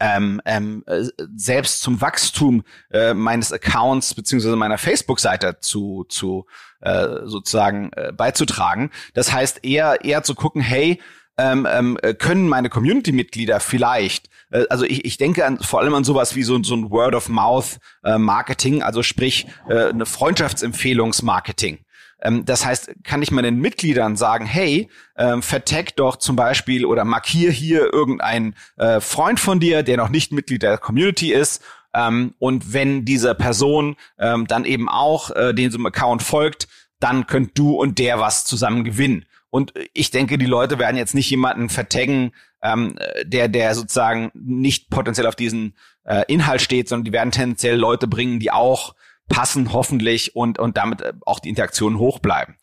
ähm, 0.00 0.40
ähm, 0.44 0.84
äh, 0.86 1.04
selbst 1.36 1.80
zum 1.80 2.00
Wachstum 2.00 2.64
äh, 2.90 3.14
meines 3.14 3.52
Accounts 3.52 4.14
beziehungsweise 4.14 4.56
meiner 4.56 4.78
Facebook-Seite 4.78 5.58
zu, 5.60 6.04
zu 6.08 6.46
äh, 6.80 7.06
sozusagen 7.24 7.90
äh, 7.92 8.12
beizutragen. 8.12 8.90
Das 9.14 9.32
heißt 9.32 9.64
eher 9.64 10.04
eher 10.04 10.22
zu 10.22 10.34
gucken, 10.34 10.60
hey, 10.60 11.00
ähm, 11.38 11.66
ähm, 11.70 11.98
können 12.18 12.48
meine 12.48 12.70
Community-Mitglieder 12.70 13.60
vielleicht, 13.60 14.30
äh, 14.50 14.64
also 14.70 14.84
ich, 14.84 15.04
ich 15.04 15.18
denke 15.18 15.44
an, 15.44 15.58
vor 15.58 15.80
allem 15.80 15.94
an 15.94 16.04
sowas 16.04 16.34
wie 16.34 16.42
so, 16.42 16.62
so 16.62 16.74
ein 16.74 16.90
Word-of-Mouth-Marketing, 16.90 18.80
äh, 18.80 18.82
also 18.82 19.02
sprich 19.02 19.46
äh, 19.68 19.88
eine 19.88 20.06
Freundschaftsempfehlungsmarketing. 20.06 21.80
Ähm, 22.26 22.44
das 22.44 22.66
heißt, 22.66 22.90
kann 23.04 23.22
ich 23.22 23.30
meinen 23.30 23.60
Mitgliedern 23.60 24.16
sagen, 24.16 24.46
hey, 24.46 24.88
ähm, 25.16 25.42
vertag 25.42 25.96
doch 25.96 26.16
zum 26.16 26.36
Beispiel 26.36 26.84
oder 26.84 27.04
markier 27.04 27.50
hier 27.50 27.92
irgendeinen 27.92 28.54
äh, 28.76 29.00
Freund 29.00 29.38
von 29.38 29.60
dir, 29.60 29.82
der 29.82 29.96
noch 29.96 30.08
nicht 30.08 30.32
Mitglied 30.32 30.62
der 30.62 30.78
Community 30.78 31.32
ist 31.32 31.62
ähm, 31.94 32.34
und 32.38 32.72
wenn 32.72 33.04
diese 33.04 33.34
Person 33.34 33.96
ähm, 34.18 34.46
dann 34.46 34.64
eben 34.64 34.88
auch 34.88 35.30
äh, 35.30 35.54
diesem 35.54 35.86
Account 35.86 36.22
folgt, 36.22 36.68
dann 37.00 37.26
könnt 37.26 37.58
du 37.58 37.74
und 37.74 37.98
der 37.98 38.18
was 38.18 38.44
zusammen 38.44 38.84
gewinnen. 38.84 39.24
Und 39.50 39.72
ich 39.94 40.10
denke, 40.10 40.38
die 40.38 40.46
Leute 40.46 40.78
werden 40.78 40.96
jetzt 40.96 41.14
nicht 41.14 41.30
jemanden 41.30 41.68
vertaggen, 41.68 42.32
ähm, 42.62 42.98
der, 43.24 43.48
der 43.48 43.74
sozusagen 43.74 44.30
nicht 44.34 44.90
potenziell 44.90 45.26
auf 45.26 45.36
diesen 45.36 45.74
äh, 46.04 46.24
Inhalt 46.28 46.60
steht, 46.60 46.88
sondern 46.88 47.04
die 47.04 47.12
werden 47.12 47.30
tendenziell 47.30 47.76
Leute 47.76 48.08
bringen, 48.08 48.40
die 48.40 48.50
auch 48.50 48.94
passen, 49.28 49.72
hoffentlich, 49.72 50.36
und, 50.36 50.58
und 50.58 50.76
damit 50.76 51.02
äh, 51.02 51.12
auch 51.24 51.40
die 51.40 51.48
Interaktionen 51.48 51.98
hoch 51.98 52.18
bleiben. 52.18 52.56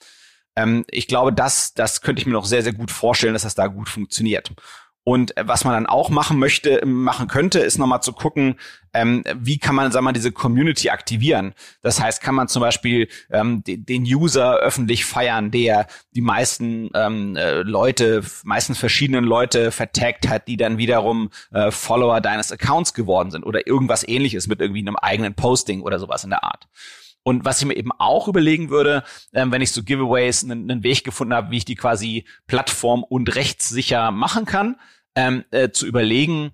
Ähm, 0.56 0.86
ich 0.89 1.08
glaube, 1.08 1.34
das, 1.34 1.73
das 1.73 2.02
könnte 2.02 2.21
ich 2.21 2.26
mir 2.26 2.34
noch 2.34 2.45
sehr, 2.45 2.63
sehr 2.63 2.73
gut 2.73 2.91
vorstellen, 2.91 3.34
dass 3.34 3.43
das 3.43 3.56
da 3.56 3.67
gut 3.67 3.89
funktioniert. 3.89 4.52
Und 5.03 5.35
äh, 5.35 5.47
was 5.47 5.65
man 5.65 5.73
dann 5.73 5.85
auch 5.85 6.09
machen 6.09 6.39
möchte, 6.39 6.85
machen 6.85 7.27
könnte, 7.27 7.59
ist 7.59 7.77
nochmal 7.77 8.01
zu 8.01 8.13
gucken, 8.13 8.55
ähm, 8.93 9.23
wie 9.35 9.57
kann 9.57 9.75
man, 9.75 9.91
sagen 9.91 10.03
wir 10.03 10.09
mal, 10.09 10.13
diese 10.13 10.31
Community 10.31 10.89
aktivieren. 10.89 11.53
Das 11.81 12.01
heißt, 12.01 12.21
kann 12.21 12.35
man 12.35 12.47
zum 12.47 12.61
Beispiel 12.61 13.09
ähm, 13.29 13.63
den, 13.65 14.03
User 14.03 14.57
öffentlich 14.57 15.05
feiern, 15.05 15.51
der 15.51 15.87
die 16.15 16.21
meisten 16.21 16.89
ähm, 16.93 17.35
äh, 17.35 17.61
Leute, 17.63 18.23
meistens 18.43 18.77
verschiedenen 18.77 19.25
Leute 19.25 19.71
vertagt 19.71 20.29
hat, 20.29 20.47
die 20.47 20.57
dann 20.57 20.77
wiederum 20.77 21.31
äh, 21.51 21.71
Follower 21.71 22.21
deines 22.21 22.51
Accounts 22.51 22.93
geworden 22.93 23.31
sind 23.31 23.43
oder 23.43 23.67
irgendwas 23.67 24.07
ähnliches 24.07 24.47
mit 24.47 24.61
irgendwie 24.61 24.81
einem 24.81 24.95
eigenen 24.95 25.33
Posting 25.33 25.81
oder 25.81 25.99
sowas 25.99 26.23
in 26.23 26.29
der 26.29 26.43
Art. 26.43 26.67
Und 27.23 27.45
was 27.45 27.62
ich 27.62 27.67
mir 27.67 27.75
eben 27.75 27.91
auch 27.91 28.27
überlegen 28.27 28.69
würde, 28.69 29.03
ähm, 29.33 29.51
wenn 29.51 29.62
ich 29.62 29.71
so 29.71 29.83
Giveaways 29.83 30.43
einen, 30.43 30.69
einen 30.69 30.83
Weg 30.83 31.03
gefunden 31.03 31.33
habe, 31.33 31.51
wie 31.51 31.57
ich 31.57 31.65
die 31.65 31.75
quasi 31.75 32.25
plattform- 32.47 33.03
und 33.03 33.36
rechtssicher 33.36 34.12
machen 34.12 34.45
kann, 34.45 34.75
ähm, 35.15 35.45
äh, 35.51 35.69
zu 35.69 35.86
überlegen, 35.86 36.51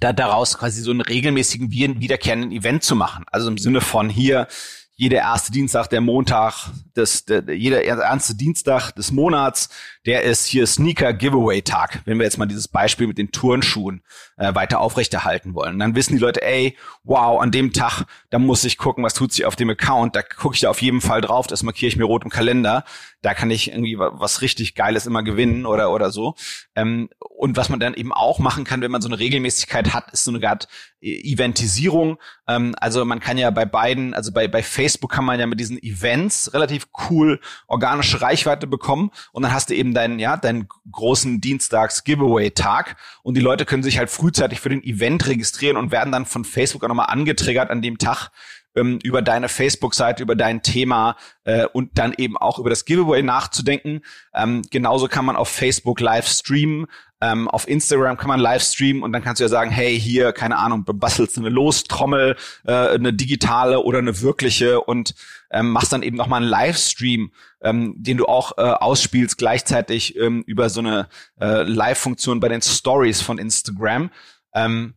da 0.00 0.12
daraus 0.12 0.58
quasi 0.58 0.80
so 0.80 0.90
einen 0.90 1.02
regelmäßigen 1.02 1.70
wiederkehrenden 1.70 2.52
Event 2.52 2.82
zu 2.82 2.96
machen. 2.96 3.24
Also 3.30 3.48
im 3.48 3.58
Sinne 3.58 3.80
von 3.80 4.08
hier, 4.08 4.48
jeder 4.96 5.18
erste 5.18 5.52
Dienstag, 5.52 5.88
der 5.88 6.00
Montag, 6.00 6.70
des, 6.96 7.24
der, 7.24 7.42
jeder 7.54 7.82
erste 7.82 8.34
Dienstag 8.36 8.92
des 8.92 9.12
Monats, 9.12 9.68
der 10.06 10.22
ist 10.22 10.46
hier 10.46 10.66
Sneaker 10.66 11.12
Giveaway 11.12 11.62
Tag, 11.62 12.02
wenn 12.04 12.18
wir 12.18 12.24
jetzt 12.24 12.38
mal 12.38 12.46
dieses 12.46 12.68
Beispiel 12.68 13.06
mit 13.06 13.18
den 13.18 13.32
Turnschuhen 13.32 14.02
äh, 14.36 14.54
weiter 14.54 14.80
aufrechterhalten 14.80 15.54
wollen. 15.54 15.74
Und 15.74 15.78
dann 15.78 15.94
wissen 15.94 16.16
die 16.16 16.20
Leute, 16.20 16.42
ey, 16.42 16.76
wow, 17.04 17.40
an 17.40 17.50
dem 17.50 17.72
Tag, 17.72 18.04
da 18.30 18.38
muss 18.38 18.64
ich 18.64 18.76
gucken, 18.76 19.04
was 19.04 19.14
tut 19.14 19.32
sich 19.32 19.46
auf 19.46 19.56
dem 19.56 19.70
Account, 19.70 20.14
da 20.16 20.22
gucke 20.22 20.54
ich 20.54 20.60
da 20.60 20.70
auf 20.70 20.82
jeden 20.82 21.00
Fall 21.00 21.20
drauf, 21.20 21.46
das 21.46 21.62
markiere 21.62 21.88
ich 21.88 21.96
mir 21.96 22.04
rot 22.04 22.24
im 22.24 22.30
Kalender, 22.30 22.84
da 23.22 23.32
kann 23.32 23.50
ich 23.50 23.70
irgendwie 23.70 23.98
was 23.98 24.42
richtig 24.42 24.74
Geiles 24.74 25.06
immer 25.06 25.22
gewinnen 25.22 25.64
oder 25.64 25.90
oder 25.92 26.10
so. 26.10 26.34
Ähm, 26.74 27.08
und 27.18 27.56
was 27.56 27.68
man 27.68 27.80
dann 27.80 27.94
eben 27.94 28.12
auch 28.12 28.38
machen 28.38 28.64
kann, 28.64 28.82
wenn 28.82 28.90
man 28.90 29.02
so 29.02 29.08
eine 29.08 29.18
Regelmäßigkeit 29.18 29.94
hat, 29.94 30.12
ist 30.12 30.24
so 30.24 30.32
eine 30.32 30.46
Art 30.46 30.68
Eventisierung. 31.00 32.18
Ähm, 32.46 32.74
also 32.78 33.04
man 33.04 33.20
kann 33.20 33.38
ja 33.38 33.50
bei 33.50 33.64
beiden, 33.64 34.14
also 34.14 34.32
bei, 34.32 34.48
bei 34.48 34.62
Facebook 34.62 35.10
kann 35.10 35.24
man 35.24 35.40
ja 35.40 35.46
mit 35.46 35.60
diesen 35.60 35.82
Events 35.82 36.52
relativ 36.52 36.88
cool 37.08 37.40
organische 37.66 38.20
Reichweite 38.20 38.66
bekommen 38.66 39.10
und 39.32 39.42
dann 39.42 39.52
hast 39.52 39.70
du 39.70 39.74
eben 39.74 39.93
deinen, 39.94 40.18
ja, 40.18 40.36
deinen 40.36 40.68
großen 40.90 41.40
Dienstags-Giveaway-Tag 41.40 42.96
und 43.22 43.36
die 43.36 43.40
Leute 43.40 43.64
können 43.64 43.82
sich 43.82 43.98
halt 43.98 44.10
frühzeitig 44.10 44.60
für 44.60 44.68
den 44.68 44.82
Event 44.82 45.26
registrieren 45.26 45.76
und 45.76 45.90
werden 45.90 46.12
dann 46.12 46.26
von 46.26 46.44
Facebook 46.44 46.84
auch 46.84 46.88
nochmal 46.88 47.10
angetriggert 47.10 47.70
an 47.70 47.82
dem 47.82 47.98
Tag, 47.98 48.30
ähm, 48.74 48.98
über 49.02 49.22
deine 49.22 49.48
Facebook-Seite, 49.48 50.22
über 50.22 50.36
dein 50.36 50.62
Thema 50.62 51.16
äh, 51.44 51.66
und 51.66 51.98
dann 51.98 52.12
eben 52.16 52.36
auch 52.36 52.58
über 52.58 52.70
das 52.70 52.84
Giveaway 52.84 53.22
nachzudenken. 53.22 54.02
Ähm, 54.34 54.62
genauso 54.70 55.08
kann 55.08 55.24
man 55.24 55.36
auf 55.36 55.48
Facebook 55.48 56.00
live 56.00 56.28
streamen. 56.28 56.86
Ähm, 57.24 57.48
auf 57.48 57.66
Instagram 57.66 58.18
kann 58.18 58.28
man 58.28 58.38
live 58.38 58.62
streamen 58.62 59.02
und 59.02 59.12
dann 59.12 59.24
kannst 59.24 59.40
du 59.40 59.44
ja 59.44 59.48
sagen, 59.48 59.70
hey, 59.70 59.98
hier, 59.98 60.32
keine 60.32 60.58
Ahnung, 60.58 60.84
bastelst 60.84 61.38
eine 61.38 61.48
Lostrommel, 61.48 62.36
äh, 62.66 62.72
eine 62.72 63.14
digitale 63.14 63.80
oder 63.80 63.98
eine 63.98 64.20
wirkliche 64.20 64.82
und 64.82 65.14
ähm, 65.50 65.70
machst 65.70 65.94
dann 65.94 66.02
eben 66.02 66.18
nochmal 66.18 66.42
einen 66.42 66.50
Livestream, 66.50 67.32
ähm, 67.62 67.94
den 67.96 68.18
du 68.18 68.26
auch 68.26 68.58
äh, 68.58 68.60
ausspielst 68.60 69.38
gleichzeitig 69.38 70.18
ähm, 70.18 70.42
über 70.46 70.68
so 70.68 70.80
eine 70.80 71.08
äh, 71.40 71.62
Live-Funktion 71.62 72.40
bei 72.40 72.48
den 72.50 72.60
Stories 72.60 73.22
von 73.22 73.38
Instagram. 73.38 74.10
Ähm, 74.52 74.92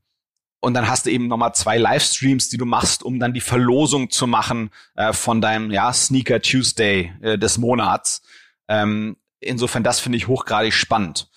und 0.59 0.73
dann 0.73 0.89
hast 0.89 1.05
du 1.05 1.11
eben 1.11 1.29
nochmal 1.29 1.55
zwei 1.55 1.77
Livestreams, 1.77 2.49
die 2.49 2.57
du 2.57 2.65
machst, 2.65 3.03
um 3.03 3.21
dann 3.21 3.33
die 3.33 3.41
Verlosung 3.41 4.09
zu 4.09 4.27
machen 4.27 4.71
äh, 4.95 5.13
von 5.13 5.39
deinem 5.39 5.71
ja, 5.71 5.93
Sneaker 5.93 6.41
Tuesday 6.41 7.13
äh, 7.21 7.37
des 7.37 7.57
Monats. 7.57 8.21
Ähm, 8.67 9.15
insofern, 9.39 9.83
das 9.83 10.01
finde 10.01 10.17
ich 10.17 10.27
hochgradig 10.27 10.73
spannend. 10.73 11.29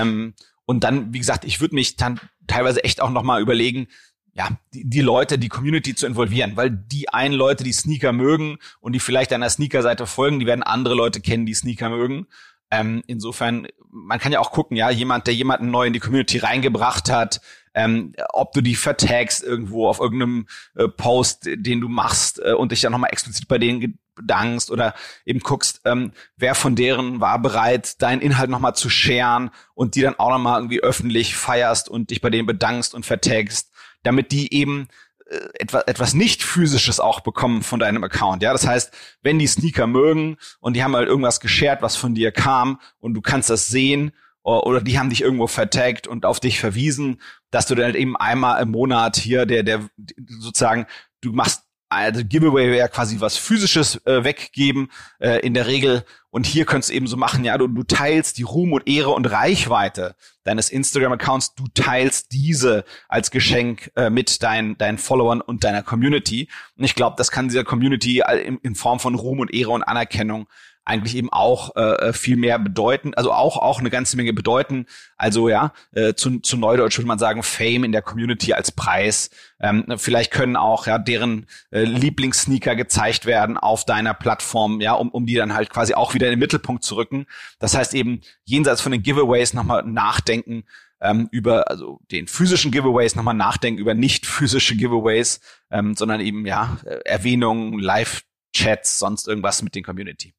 Ähm, 0.00 0.34
und 0.66 0.84
dann, 0.84 1.12
wie 1.12 1.18
gesagt, 1.18 1.44
ich 1.44 1.60
würde 1.60 1.74
mich 1.74 1.96
dann 1.96 2.20
teilweise 2.46 2.82
echt 2.84 3.00
auch 3.00 3.10
nochmal 3.10 3.40
überlegen, 3.40 3.88
ja, 4.32 4.48
die, 4.72 4.88
die 4.88 5.00
Leute, 5.00 5.38
die 5.38 5.48
Community 5.48 5.94
zu 5.94 6.06
involvieren, 6.06 6.56
weil 6.56 6.70
die 6.70 7.08
einen 7.08 7.34
Leute, 7.34 7.62
die 7.62 7.72
Sneaker 7.72 8.12
mögen 8.12 8.58
und 8.80 8.92
die 8.92 9.00
vielleicht 9.00 9.32
einer 9.32 9.48
Sneaker-Seite 9.48 10.06
folgen, 10.06 10.40
die 10.40 10.46
werden 10.46 10.62
andere 10.62 10.94
Leute 10.94 11.20
kennen, 11.20 11.46
die 11.46 11.54
Sneaker 11.54 11.88
mögen. 11.90 12.26
Ähm, 12.70 13.04
insofern, 13.06 13.68
man 13.90 14.18
kann 14.18 14.32
ja 14.32 14.40
auch 14.40 14.50
gucken, 14.50 14.76
ja, 14.76 14.90
jemand, 14.90 15.28
der 15.28 15.34
jemanden 15.34 15.70
neu 15.70 15.86
in 15.86 15.92
die 15.92 16.00
Community 16.00 16.38
reingebracht 16.38 17.10
hat, 17.10 17.40
ähm, 17.74 18.14
ob 18.32 18.52
du 18.52 18.60
die 18.60 18.74
vertagst 18.74 19.42
irgendwo 19.42 19.88
auf 19.88 20.00
irgendeinem 20.00 20.46
äh, 20.74 20.88
Post, 20.88 21.48
den 21.54 21.80
du 21.80 21.88
machst 21.88 22.40
äh, 22.40 22.52
und 22.52 22.72
dich 22.72 22.80
dann 22.80 22.92
nochmal 22.92 23.10
explizit 23.12 23.46
bei 23.46 23.58
denen 23.58 23.98
bedankst 24.14 24.70
oder 24.70 24.94
eben 25.24 25.40
guckst, 25.40 25.80
ähm, 25.84 26.12
wer 26.36 26.54
von 26.54 26.76
deren 26.76 27.20
war 27.20 27.38
bereit, 27.40 28.00
deinen 28.02 28.20
Inhalt 28.20 28.50
nochmal 28.50 28.74
zu 28.74 28.90
scheren 28.90 29.50
und 29.74 29.94
die 29.94 30.02
dann 30.02 30.18
auch 30.18 30.30
nochmal 30.30 30.58
irgendwie 30.60 30.80
öffentlich 30.80 31.36
feierst 31.36 31.88
und 31.88 32.10
dich 32.10 32.20
bei 32.20 32.30
denen 32.30 32.46
bedankst 32.46 32.94
und 32.94 33.06
vertagst, 33.06 33.70
damit 34.02 34.32
die 34.32 34.52
eben 34.54 34.88
äh, 35.26 35.38
etwas, 35.54 35.84
etwas 35.84 36.14
nicht 36.14 36.42
physisches 36.42 37.00
auch 37.00 37.20
bekommen 37.20 37.62
von 37.62 37.80
deinem 37.80 38.04
Account. 38.04 38.42
Ja, 38.42 38.52
das 38.52 38.66
heißt, 38.66 38.92
wenn 39.22 39.38
die 39.38 39.46
Sneaker 39.46 39.86
mögen 39.86 40.36
und 40.60 40.74
die 40.74 40.84
haben 40.84 40.94
halt 40.94 41.08
irgendwas 41.08 41.40
geshared, 41.40 41.82
was 41.82 41.96
von 41.96 42.14
dir 42.14 42.32
kam 42.32 42.80
und 43.00 43.14
du 43.14 43.20
kannst 43.20 43.50
das 43.50 43.68
sehen 43.68 44.12
oder 44.42 44.82
die 44.82 44.98
haben 44.98 45.08
dich 45.08 45.22
irgendwo 45.22 45.46
vertagt 45.46 46.06
und 46.06 46.26
auf 46.26 46.38
dich 46.38 46.60
verwiesen, 46.60 47.20
dass 47.50 47.66
du 47.66 47.74
dann 47.74 47.86
halt 47.86 47.96
eben 47.96 48.14
einmal 48.16 48.62
im 48.62 48.70
Monat 48.70 49.16
hier 49.16 49.46
der 49.46 49.62
der 49.62 49.88
sozusagen 50.28 50.86
du 51.22 51.32
machst 51.32 51.63
also 51.94 52.22
Giveaway 52.24 52.70
wäre 52.70 52.88
quasi 52.88 53.20
was 53.20 53.36
physisches 53.36 54.04
äh, 54.06 54.24
weggeben 54.24 54.90
äh, 55.18 55.40
in 55.40 55.54
der 55.54 55.66
Regel. 55.66 56.04
Und 56.30 56.46
hier 56.46 56.64
könntest 56.64 56.90
du 56.90 56.94
eben 56.94 57.06
so 57.06 57.16
machen, 57.16 57.44
ja, 57.44 57.56
du, 57.56 57.68
du 57.68 57.84
teilst 57.84 58.38
die 58.38 58.42
Ruhm 58.42 58.72
und 58.72 58.88
Ehre 58.88 59.10
und 59.10 59.30
Reichweite 59.30 60.16
deines 60.42 60.68
Instagram-Accounts, 60.68 61.54
du 61.54 61.64
teilst 61.72 62.32
diese 62.32 62.84
als 63.08 63.30
Geschenk 63.30 63.92
äh, 63.94 64.10
mit 64.10 64.42
deinen 64.42 64.76
deinen 64.76 64.98
Followern 64.98 65.40
und 65.40 65.62
deiner 65.62 65.82
Community. 65.82 66.48
Und 66.76 66.84
ich 66.84 66.94
glaube, 66.94 67.14
das 67.16 67.30
kann 67.30 67.48
dieser 67.48 67.64
Community 67.64 68.22
in, 68.44 68.58
in 68.58 68.74
Form 68.74 68.98
von 68.98 69.14
Ruhm 69.14 69.40
und 69.40 69.54
Ehre 69.54 69.70
und 69.70 69.84
Anerkennung 69.84 70.48
eigentlich 70.84 71.16
eben 71.16 71.32
auch 71.32 71.74
äh, 71.76 72.12
viel 72.12 72.36
mehr 72.36 72.58
bedeuten, 72.58 73.14
also 73.14 73.32
auch 73.32 73.56
auch 73.56 73.80
eine 73.80 73.90
ganze 73.90 74.16
Menge 74.16 74.32
bedeuten. 74.32 74.86
Also 75.16 75.48
ja, 75.48 75.72
äh, 75.92 76.14
zu, 76.14 76.40
zu 76.40 76.56
Neudeutsch 76.56 76.98
würde 76.98 77.08
man 77.08 77.18
sagen 77.18 77.42
Fame 77.42 77.84
in 77.84 77.92
der 77.92 78.02
Community 78.02 78.52
als 78.52 78.70
Preis. 78.70 79.30
Ähm, 79.60 79.86
vielleicht 79.96 80.30
können 80.30 80.56
auch 80.56 80.86
ja 80.86 80.98
deren 80.98 81.46
äh, 81.70 81.84
Lieblingssneaker 81.84 82.76
gezeigt 82.76 83.24
werden 83.24 83.56
auf 83.56 83.84
deiner 83.84 84.12
Plattform, 84.14 84.80
ja, 84.80 84.92
um, 84.92 85.08
um 85.10 85.26
die 85.26 85.34
dann 85.34 85.54
halt 85.54 85.70
quasi 85.70 85.94
auch 85.94 86.12
wieder 86.12 86.26
in 86.26 86.32
den 86.32 86.40
Mittelpunkt 86.40 86.84
zu 86.84 86.96
rücken. 86.96 87.26
Das 87.58 87.74
heißt 87.74 87.94
eben 87.94 88.20
jenseits 88.44 88.80
von 88.80 88.92
den 88.92 89.02
Giveaways 89.02 89.54
nochmal 89.54 89.84
nachdenken 89.84 90.64
ähm, 91.00 91.28
über 91.32 91.70
also 91.70 92.00
den 92.10 92.26
physischen 92.26 92.70
Giveaways 92.70 93.16
nochmal 93.16 93.34
nachdenken 93.34 93.80
über 93.80 93.94
nicht 93.94 94.26
physische 94.26 94.76
Giveaways, 94.76 95.40
ähm, 95.70 95.94
sondern 95.94 96.20
eben 96.20 96.46
ja 96.46 96.78
Erwähnungen, 97.04 97.78
Live-Chats, 97.78 98.98
sonst 98.98 99.28
irgendwas 99.28 99.62
mit 99.62 99.74
den 99.74 99.82
Community 99.82 100.34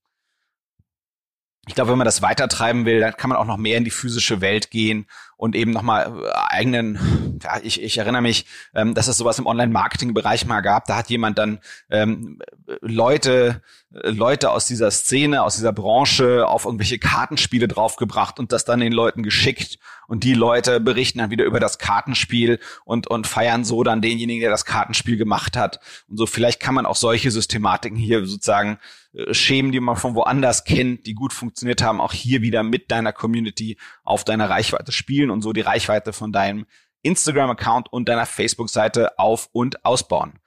ich 1.68 1.76
glaube, 1.76 1.92
wenn 1.92 1.98
man 1.98 2.06
das 2.06 2.22
weitertreiben 2.22 2.86
will, 2.86 3.00
dann 3.00 3.18
kann 3.18 3.30
man 3.30 3.38
auch 3.38 3.46
noch 3.46 3.58
mehr 3.58 3.78
in 3.78 3.84
die 3.84 3.92
physische 3.92 4.42
Welt 4.42 4.70
gehen 4.72 5.08
und 5.38 5.56
eben 5.56 5.72
nochmal 5.72 6.22
äh, 6.24 6.32
eigenen 6.50 7.25
ja, 7.44 7.60
ich, 7.64 7.82
ich 7.82 7.98
erinnere 7.98 8.22
mich, 8.22 8.46
ähm, 8.74 8.94
dass 8.94 9.08
es 9.08 9.18
sowas 9.18 9.40
im 9.40 9.48
Online-Marketing-Bereich 9.48 10.46
mal 10.46 10.62
gab. 10.62 10.86
Da 10.86 10.98
hat 10.98 11.10
jemand 11.10 11.38
dann 11.38 11.60
ähm, 11.90 12.40
Leute, 12.82 13.62
äh, 13.94 14.10
Leute 14.10 14.52
aus 14.52 14.66
dieser 14.66 14.92
Szene, 14.92 15.44
aus 15.44 15.56
dieser 15.56 15.74
Branche 15.74 16.48
auf 16.48 16.66
irgendwelche 16.66 17.00
Kartenspiele 17.00 17.68
draufgebracht 17.68 18.40
und 18.40 18.52
das 18.52 18.66
dann 18.66 18.80
den 18.80 18.94
Leuten 18.94 19.24
geschickt. 19.24 19.80
Und 20.08 20.24
die 20.24 20.34
Leute 20.34 20.80
berichten 20.80 21.20
dann 21.20 21.32
wieder 21.32 21.46
über 21.46 21.60
das 21.60 21.80
Kartenspiel 21.80 22.60
und, 22.84 23.08
und 23.08 23.28
feiern 23.28 23.64
so 23.64 23.84
dann 23.84 24.02
denjenigen, 24.02 24.42
der 24.42 24.52
das 24.52 24.66
Kartenspiel 24.66 25.18
gemacht 25.18 25.58
hat. 25.58 25.80
Und 26.08 26.18
so 26.18 26.26
vielleicht 26.26 26.60
kann 26.60 26.76
man 26.76 26.86
auch 26.86 26.96
solche 26.96 27.32
Systematiken 27.32 27.98
hier 27.98 28.26
sozusagen 28.26 28.78
äh, 29.14 29.34
Schemen, 29.34 29.72
die 29.72 29.80
man 29.80 29.96
von 29.96 30.16
woanders 30.16 30.64
kennt, 30.64 31.06
die 31.06 31.14
gut 31.14 31.34
funktioniert 31.34 31.82
haben, 31.82 32.02
auch 32.02 32.14
hier 32.14 32.42
wieder 32.42 32.64
mit 32.64 32.92
deiner 32.92 33.14
Community 33.14 33.78
auf 34.04 34.24
deiner 34.24 34.50
Reichweite 34.50 34.92
spielen 34.92 35.32
und 35.32 35.42
so 35.42 35.54
die 35.54 35.62
Reichweite 35.62 36.14
von 36.14 36.32
deinem 36.32 36.66
Instagram-Account 37.06 37.92
und 37.92 38.10
deiner 38.10 38.26
Facebook-Seite 38.26 39.18
auf 39.20 39.50
und 39.52 39.86
ausbauen. 39.86 40.40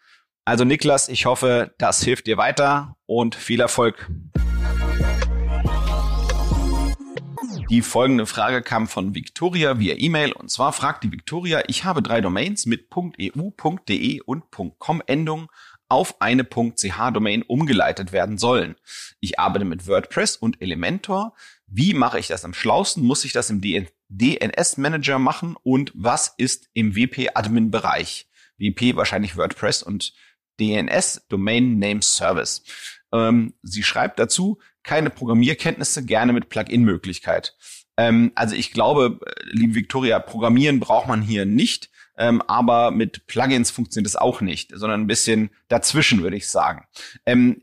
Also 0.44 0.64
Niklas, 0.64 1.08
ich 1.08 1.26
hoffe, 1.26 1.74
das 1.78 2.02
hilft 2.02 2.26
dir 2.26 2.36
weiter 2.36 2.96
und 3.06 3.34
viel 3.34 3.60
Erfolg. 3.60 4.10
Die 7.70 7.82
folgende 7.82 8.24
Frage 8.24 8.62
kam 8.62 8.88
von 8.88 9.14
Victoria 9.14 9.78
via 9.78 9.94
E-Mail 9.98 10.32
und 10.32 10.50
zwar 10.50 10.72
fragt 10.72 11.04
die 11.04 11.12
Victoria, 11.12 11.62
ich 11.66 11.84
habe 11.84 12.02
drei 12.02 12.22
Domains 12.22 12.64
mit 12.64 12.88
.eu, 12.94 13.50
.de 13.88 14.20
und 14.22 14.44
.com 14.78 15.02
Endung 15.06 15.48
auf 15.88 16.20
eine 16.20 16.44
.ch-Domain 16.44 17.42
umgeleitet 17.42 18.12
werden 18.12 18.38
sollen. 18.38 18.76
Ich 19.20 19.38
arbeite 19.38 19.64
mit 19.64 19.86
WordPress 19.86 20.36
und 20.36 20.60
Elementor. 20.62 21.34
Wie 21.66 21.94
mache 21.94 22.18
ich 22.18 22.28
das 22.28 22.44
am 22.44 22.54
schlausten? 22.54 23.04
Muss 23.04 23.24
ich 23.24 23.32
das 23.32 23.50
im 23.50 23.60
DNS-Manager 24.08 25.18
machen? 25.18 25.56
Und 25.62 25.92
was 25.94 26.34
ist 26.36 26.68
im 26.72 26.94
WP-Admin-Bereich? 26.94 28.28
WP 28.58 28.96
wahrscheinlich 28.96 29.36
WordPress 29.36 29.82
und 29.82 30.12
DNS, 30.60 31.26
Domain 31.28 31.78
Name 31.78 32.02
Service. 32.02 32.62
Ähm, 33.12 33.54
sie 33.62 33.82
schreibt 33.82 34.18
dazu, 34.18 34.58
keine 34.82 35.10
Programmierkenntnisse, 35.10 36.04
gerne 36.04 36.32
mit 36.32 36.48
Plugin-Möglichkeit. 36.48 37.56
Ähm, 37.96 38.32
also 38.34 38.54
ich 38.54 38.72
glaube, 38.72 39.20
äh, 39.24 39.32
liebe 39.50 39.74
Victoria, 39.74 40.18
Programmieren 40.18 40.80
braucht 40.80 41.08
man 41.08 41.22
hier 41.22 41.46
nicht 41.46 41.90
ähm, 42.18 42.42
aber 42.42 42.90
mit 42.90 43.26
Plugins 43.28 43.70
funktioniert 43.70 44.08
es 44.08 44.16
auch 44.16 44.40
nicht, 44.40 44.72
sondern 44.74 45.00
ein 45.00 45.06
bisschen 45.06 45.50
dazwischen, 45.68 46.22
würde 46.22 46.36
ich 46.36 46.48
sagen. 46.48 46.84
Ähm, 47.24 47.62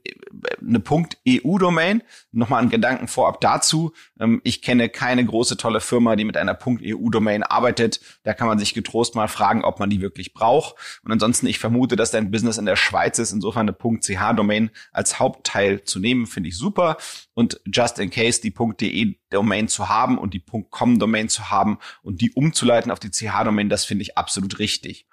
eine 0.62 0.82
.eu-Domain, 1.26 2.02
nochmal 2.32 2.64
ein 2.64 2.70
Gedanken 2.70 3.08
vorab 3.08 3.42
dazu. 3.42 3.94
Ähm, 4.20 4.42
ich 4.44 4.62
kenne 4.62 4.90
keine 4.90 5.26
große, 5.26 5.58
tolle 5.58 5.82
Firma, 5.82 6.16
die 6.16 6.24
mit 6.24 6.38
einer 6.38 6.58
.eu-Domain 6.58 7.44
arbeitet. 7.44 8.00
Da 8.24 8.34
kann 8.34 8.48
man 8.48 8.58
sich 8.58 8.74
getrost 8.74 9.16
mal 9.16 9.28
fragen, 9.28 9.64
ob 9.64 9.80
man 9.80 9.90
die 9.90 10.02
wirklich 10.02 10.34
braucht. 10.34 10.76
Und 11.04 11.12
ansonsten, 11.12 11.48
ich 11.48 11.60
vermute, 11.60 11.98
dass 11.98 12.12
dein 12.12 12.32
Business 12.32 12.58
in 12.58 12.66
der 12.66 12.78
Schweiz 12.78 13.20
ist. 13.20 13.34
Insofern 13.34 13.70
eine 13.70 14.00
.ch-Domain 14.00 14.72
als 14.94 15.20
Hauptteil 15.20 15.84
zu 15.84 16.00
nehmen, 16.00 16.28
finde 16.28 16.50
ich 16.50 16.58
super. 16.58 16.98
Und 17.36 17.62
just 17.66 18.00
in 18.00 18.10
case 18.10 18.42
die 18.42 18.54
.de 18.54 19.16
Domain 19.30 19.68
zu 19.68 19.90
haben 19.90 20.18
und 20.18 20.34
die 20.34 20.44
.com 20.70 20.98
Domain 20.98 21.30
zu 21.30 21.52
haben 21.52 21.78
und 22.02 22.22
die 22.22 22.32
umzuleiten 22.32 22.92
auf 22.92 23.00
die 23.00 23.12
CH 23.12 23.44
Domain, 23.44 23.70
das 23.70 23.86
finde 23.86 24.02
ich 24.04 24.18
absolut 24.18 24.58
richtig. 24.58 25.06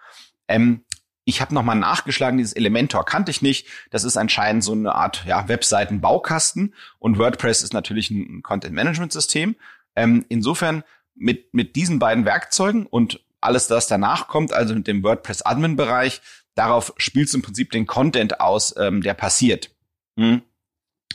Ähm, 0.49 0.85
ich 1.25 1.41
habe 1.41 1.55
nochmal 1.55 1.77
nachgeschlagen, 1.77 2.39
dieses 2.39 2.53
Elementor 2.53 3.05
kannte 3.05 3.31
ich 3.31 3.43
nicht. 3.43 3.67
Das 3.91 4.05
ist 4.05 4.17
anscheinend 4.17 4.65
so 4.65 4.73
eine 4.73 4.95
Art 4.95 5.25
ja, 5.27 5.49
Webseitenbaukasten 5.49 6.75
und 6.99 7.19
WordPress 7.19 7.63
ist 7.63 7.75
natürlich 7.75 8.11
ein 8.11 8.43
Content-Management-System. 8.43 9.57
Ähm, 9.95 10.25
insofern 10.29 10.85
mit, 11.15 11.53
mit 11.53 11.77
diesen 11.77 11.99
beiden 11.99 12.25
Werkzeugen 12.25 12.87
und 12.87 13.21
alles, 13.41 13.67
das 13.67 13.89
danach 13.89 14.29
kommt, 14.29 14.53
also 14.53 14.75
mit 14.75 14.87
dem 14.87 15.03
WordPress-Admin-Bereich, 15.03 16.23
darauf 16.55 16.93
spielst 16.97 17.35
du 17.35 17.39
im 17.39 17.43
Prinzip 17.43 17.71
den 17.71 17.87
Content 17.87 18.41
aus, 18.41 18.75
ähm, 18.79 19.03
der 19.03 19.15
passiert. 19.15 19.71
Hm. 20.19 20.43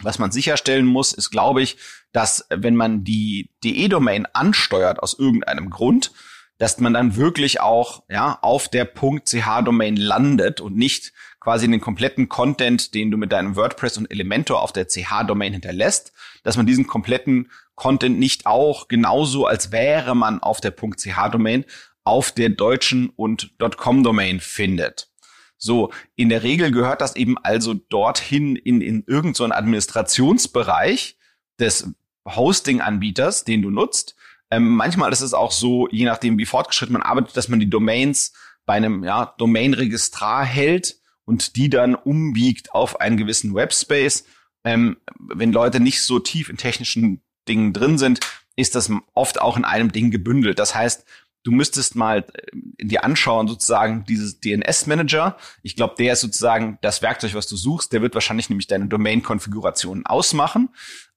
Was 0.04 0.20
man 0.20 0.32
sicherstellen 0.32 0.86
muss, 0.86 1.14
ist, 1.14 1.30
glaube 1.30 1.62
ich, 1.62 1.78
dass 2.12 2.46
wenn 2.50 2.76
man 2.76 3.04
die 3.04 3.50
DE-Domain 3.64 4.28
ansteuert 4.34 5.00
aus 5.00 5.18
irgendeinem 5.18 5.70
Grund, 5.70 6.12
dass 6.58 6.80
man 6.80 6.94
dann 6.94 7.16
wirklich 7.16 7.62
auch 7.62 8.04
ja 8.10 8.40
auf 8.42 8.68
der 8.68 8.86
.ch-Domain 8.86 9.96
landet 9.96 10.60
und 10.62 10.76
nicht 10.76 11.14
quasi 11.40 11.70
den 11.70 11.82
kompletten 11.82 12.30
Content, 12.30 12.94
den 12.94 13.12
du 13.12 13.18
mit 13.18 13.32
deinem 13.32 13.56
WordPress 13.56 13.98
und 13.98 14.12
Elementor 14.12 14.62
auf 14.62 14.74
der 14.74 14.88
ch-Domain 14.88 15.54
hinterlässt, 15.54 16.14
dass 16.44 16.58
man 16.58 16.66
diesen 16.66 16.88
kompletten 16.88 17.52
Content 17.76 18.18
nicht 18.18 18.48
auch 18.48 18.88
genauso, 18.88 19.46
als 19.46 19.72
wäre 19.72 20.16
man 20.16 20.42
auf 20.42 20.60
der 20.60 20.76
.ch-Domain 20.76 21.66
auf 22.04 22.32
der 22.32 22.50
deutschen 22.50 23.10
und 23.10 23.52
.com-Domain 23.60 24.40
findet. 24.40 25.10
So, 25.58 25.92
in 26.16 26.30
der 26.30 26.44
Regel 26.44 26.72
gehört 26.72 27.02
das 27.02 27.16
eben 27.16 27.38
also 27.38 27.74
dorthin 27.74 28.56
in, 28.56 28.82
in 28.82 29.04
irgendeinen 29.08 29.34
so 29.34 29.46
Administrationsbereich 29.46 31.18
des 31.60 31.90
Hosting-Anbieters, 32.28 33.44
den 33.44 33.62
du 33.62 33.70
nutzt. 33.70 34.16
Ähm, 34.52 34.70
manchmal 34.70 35.12
ist 35.12 35.22
es 35.22 35.34
auch 35.34 35.52
so, 35.52 35.88
je 35.90 36.06
nachdem, 36.06 36.38
wie 36.38 36.46
fortgeschritten 36.46 36.94
man 36.94 37.02
arbeitet, 37.02 37.36
dass 37.36 37.50
man 37.50 37.60
die 37.60 37.70
Domains 37.70 38.34
bei 38.66 38.74
einem 38.74 39.04
ja, 39.04 39.34
Domain-Registrar 39.38 40.46
hält 40.46 41.00
und 41.26 41.56
die 41.56 41.70
dann 41.70 41.96
umbiegt 41.96 42.74
auf 42.74 43.02
einen 43.02 43.18
gewissen 43.18 43.54
Webspace. 43.54 44.26
Ähm, 44.64 44.98
wenn 45.18 45.52
Leute 45.52 45.80
nicht 45.80 46.02
so 46.02 46.20
tief 46.20 46.50
in 46.50 46.58
technischen 46.58 47.22
Dingen 47.48 47.74
drin 47.74 47.98
sind, 47.98 48.20
ist 48.56 48.76
das 48.76 48.92
oft 49.14 49.42
auch 49.42 49.58
in 49.58 49.66
einem 49.66 49.92
Ding 49.92 50.12
gebündelt. 50.12 50.60
Das 50.60 50.76
heißt, 50.76 51.06
du 51.48 51.52
müsstest 51.54 51.96
mal 51.96 52.26
äh, 52.34 52.86
dir 52.86 53.06
anschauen, 53.06 53.48
sozusagen 53.48 54.04
dieses 54.04 54.42
DNS-Manager. 54.42 55.38
Ich 55.64 55.78
glaube, 55.78 55.96
der 55.98 56.14
ist 56.14 56.22
sozusagen 56.22 56.78
das 56.82 57.02
Werkzeug, 57.02 57.34
was 57.34 57.48
du 57.48 57.56
suchst. 57.56 57.94
Der 57.94 58.02
wird 58.02 58.14
wahrscheinlich 58.14 58.50
nämlich 58.50 58.68
deine 58.68 58.88
Domain-Konfiguration 58.88 60.06
ausmachen. 60.06 60.70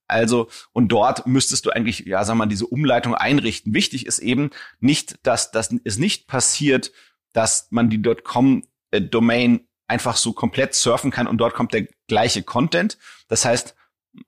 Also, 0.06 0.48
und 0.72 0.88
dort 0.88 1.26
müsstest 1.26 1.66
du 1.66 1.70
eigentlich, 1.70 2.00
ja, 2.00 2.24
sag 2.24 2.36
mal, 2.36 2.46
diese 2.46 2.66
Umleitung 2.66 3.14
einrichten. 3.14 3.74
Wichtig 3.74 4.06
ist 4.06 4.20
eben 4.20 4.50
nicht, 4.78 5.18
dass 5.24 5.50
das 5.50 5.74
es 5.84 5.98
nicht 5.98 6.28
passiert, 6.28 6.92
dass 7.32 7.68
man 7.70 7.90
die 7.90 8.00
.com-Domain 8.02 9.56
äh, 9.56 9.64
einfach 9.88 10.16
so 10.16 10.32
komplett 10.32 10.74
surfen 10.74 11.10
kann 11.10 11.26
und 11.26 11.38
dort 11.38 11.54
kommt 11.54 11.74
der 11.74 11.88
gleiche 12.06 12.42
Content. 12.44 12.98
Das 13.28 13.44
heißt, 13.44 13.74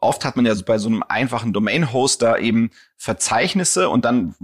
oft 0.01 0.25
hat 0.25 0.35
man 0.37 0.47
ja 0.47 0.55
bei 0.67 0.79
so 0.79 0.89
einem 0.89 1.05
einfachen 1.09 1.53
Domain-Hoster 1.53 2.41
eben 2.41 2.71
Verzeichnisse 2.97 3.89
und 3.89 4.05
dann 4.05 4.35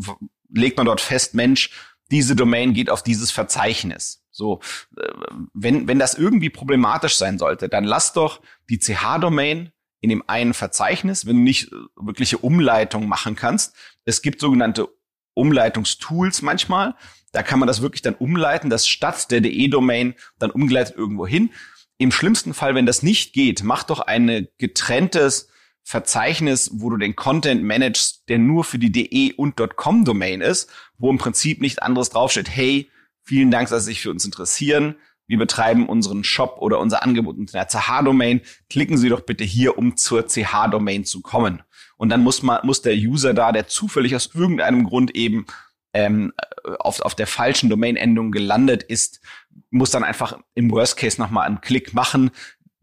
legt 0.48 0.76
man 0.76 0.86
dort 0.86 1.00
fest, 1.00 1.34
Mensch, 1.34 1.70
diese 2.10 2.34
Domain 2.34 2.72
geht 2.72 2.90
auf 2.90 3.02
dieses 3.02 3.30
Verzeichnis. 3.30 4.24
So, 4.30 4.60
äh, 4.96 5.08
wenn, 5.52 5.88
wenn 5.88 5.98
das 5.98 6.14
irgendwie 6.14 6.50
problematisch 6.50 7.16
sein 7.16 7.38
sollte, 7.38 7.68
dann 7.68 7.84
lass 7.84 8.12
doch 8.12 8.40
die 8.70 8.78
CH-Domain 8.78 9.72
in 10.00 10.10
dem 10.10 10.22
einen 10.26 10.54
Verzeichnis, 10.54 11.26
wenn 11.26 11.36
du 11.36 11.42
nicht 11.42 11.72
äh, 11.72 11.76
wirkliche 11.96 12.38
Umleitung 12.38 13.08
machen 13.08 13.36
kannst. 13.36 13.74
Es 14.04 14.22
gibt 14.22 14.40
sogenannte 14.40 14.88
Umleitungstools 15.34 16.42
manchmal. 16.42 16.94
Da 17.32 17.42
kann 17.42 17.58
man 17.58 17.66
das 17.66 17.82
wirklich 17.82 18.02
dann 18.02 18.14
umleiten, 18.14 18.70
das 18.70 18.88
statt 18.88 19.30
der 19.30 19.40
DE-Domain 19.40 20.14
dann 20.38 20.50
umgeleitet 20.50 20.96
irgendwo 20.96 21.26
hin. 21.26 21.50
Im 21.98 22.12
schlimmsten 22.12 22.54
Fall, 22.54 22.74
wenn 22.74 22.86
das 22.86 23.02
nicht 23.02 23.32
geht, 23.32 23.64
mach 23.64 23.82
doch 23.82 24.00
ein 24.00 24.46
getrenntes 24.56 25.48
Verzeichnis, 25.88 26.70
wo 26.74 26.90
du 26.90 26.98
den 26.98 27.16
Content 27.16 27.64
managst, 27.64 28.28
der 28.28 28.36
nur 28.36 28.62
für 28.62 28.78
die 28.78 28.92
.de 28.92 29.32
und 29.32 29.56
.com 29.76 30.04
Domain 30.04 30.42
ist, 30.42 30.68
wo 30.98 31.08
im 31.08 31.16
Prinzip 31.16 31.62
nichts 31.62 31.78
anderes 31.78 32.10
draufsteht. 32.10 32.50
Hey, 32.50 32.90
vielen 33.22 33.50
Dank, 33.50 33.70
dass 33.70 33.86
Sie 33.86 33.92
sich 33.92 34.02
für 34.02 34.10
uns 34.10 34.22
interessieren. 34.26 34.96
Wir 35.26 35.38
betreiben 35.38 35.88
unseren 35.88 36.24
Shop 36.24 36.58
oder 36.60 36.78
unser 36.78 37.02
Angebot 37.02 37.38
unter 37.38 37.52
der 37.52 37.68
CH-Domain. 37.68 38.42
Klicken 38.68 38.98
Sie 38.98 39.08
doch 39.08 39.22
bitte 39.22 39.44
hier, 39.44 39.78
um 39.78 39.96
zur 39.96 40.26
CH-Domain 40.26 41.06
zu 41.06 41.22
kommen. 41.22 41.62
Und 41.96 42.10
dann 42.10 42.22
muss 42.22 42.42
man, 42.42 42.66
muss 42.66 42.82
der 42.82 42.94
User 42.94 43.32
da, 43.32 43.50
der 43.50 43.66
zufällig 43.66 44.14
aus 44.14 44.34
irgendeinem 44.34 44.84
Grund 44.84 45.16
eben 45.16 45.46
ähm, 45.94 46.34
auf, 46.80 47.00
auf 47.00 47.14
der 47.14 47.26
falschen 47.26 47.70
Domain-Endung 47.70 48.30
gelandet 48.30 48.82
ist, 48.82 49.22
muss 49.70 49.90
dann 49.90 50.04
einfach 50.04 50.38
im 50.54 50.70
Worst 50.70 50.98
Case 50.98 51.18
nochmal 51.18 51.46
einen 51.46 51.62
Klick 51.62 51.94
machen, 51.94 52.30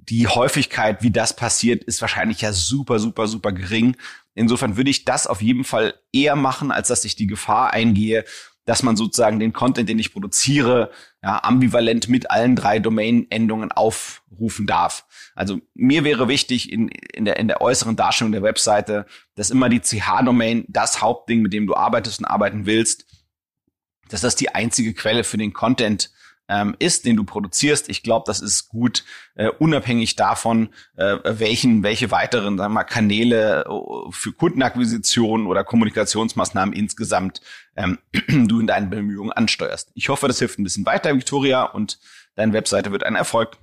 die 0.10 0.28
Häufigkeit, 0.28 1.02
wie 1.04 1.12
das 1.12 1.36
passiert, 1.36 1.84
ist 1.84 2.02
wahrscheinlich 2.02 2.42
ja 2.42 2.54
super, 2.54 3.00
super, 3.00 3.28
super 3.28 3.52
gering. 3.52 3.98
Insofern 4.34 4.78
würde 4.78 4.90
ich 4.90 5.06
das 5.06 5.28
auf 5.28 5.42
jeden 5.42 5.64
Fall 5.64 5.96
eher 6.12 6.36
machen, 6.36 6.72
als 6.72 6.90
dass 6.90 7.06
ich 7.06 7.16
die 7.16 7.28
Gefahr 7.28 7.72
eingehe, 7.72 8.26
dass 8.66 8.84
man 8.84 8.98
sozusagen 8.98 9.40
den 9.40 9.54
Content, 9.54 9.88
den 9.88 10.00
ich 10.00 10.12
produziere, 10.12 10.92
ja, 11.24 11.44
ambivalent 11.44 12.10
mit 12.10 12.32
allen 12.32 12.56
drei 12.56 12.80
Domain-Endungen 12.80 13.72
aufrufen 13.72 14.66
darf. 14.66 15.06
Also 15.36 15.60
mir 15.74 16.04
wäre 16.04 16.28
wichtig 16.28 16.72
in, 16.72 16.88
in, 16.88 17.26
der, 17.26 17.38
in 17.38 17.48
der 17.48 17.62
äußeren 17.62 17.96
Darstellung 17.96 18.32
der 18.32 18.44
Webseite, 18.44 19.06
dass 19.36 19.52
immer 19.52 19.70
die 19.70 19.82
CH-Domain 19.82 20.66
das 20.68 21.02
Hauptding, 21.02 21.42
mit 21.42 21.54
dem 21.54 21.68
du 21.68 21.76
arbeitest 21.76 22.20
und 22.20 22.26
arbeiten 22.26 22.66
willst, 22.66 23.06
dass 24.10 24.22
das 24.22 24.36
die 24.36 24.54
einzige 24.54 24.94
Quelle 24.94 25.24
für 25.24 25.38
den 25.38 25.54
Content 25.54 26.12
ähm, 26.48 26.76
ist, 26.80 27.06
den 27.06 27.16
du 27.16 27.24
produzierst. 27.24 27.90
Ich 27.90 28.04
glaube, 28.04 28.24
das 28.28 28.42
ist 28.42 28.70
gut, 28.70 29.04
äh, 29.36 29.50
unabhängig 29.60 30.16
davon, 30.16 30.70
äh, 30.96 31.18
welchen, 31.24 31.84
welche 31.84 32.12
weiteren 32.12 32.58
sagen 32.58 32.72
wir 32.72 32.76
mal, 32.76 32.84
Kanäle 32.84 33.66
äh, 33.66 34.12
für 34.12 34.32
Kundenakquisition 34.32 35.48
oder 35.48 35.64
Kommunikationsmaßnahmen 35.64 36.74
insgesamt 36.74 37.42
ähm, 37.76 37.98
du 38.28 38.60
in 38.60 38.68
deinen 38.68 38.90
Bemühungen 38.90 39.32
ansteuerst. 39.32 39.92
Ich 39.96 40.10
hoffe, 40.10 40.28
das 40.28 40.40
hilft 40.40 40.60
ein 40.60 40.64
bisschen 40.64 40.86
weiter, 40.86 41.14
Victoria, 41.16 41.64
und 41.64 42.00
deine 42.36 42.54
Webseite 42.54 42.92
wird 42.92 43.04
ein 43.04 43.16
Erfolg. 43.16 43.58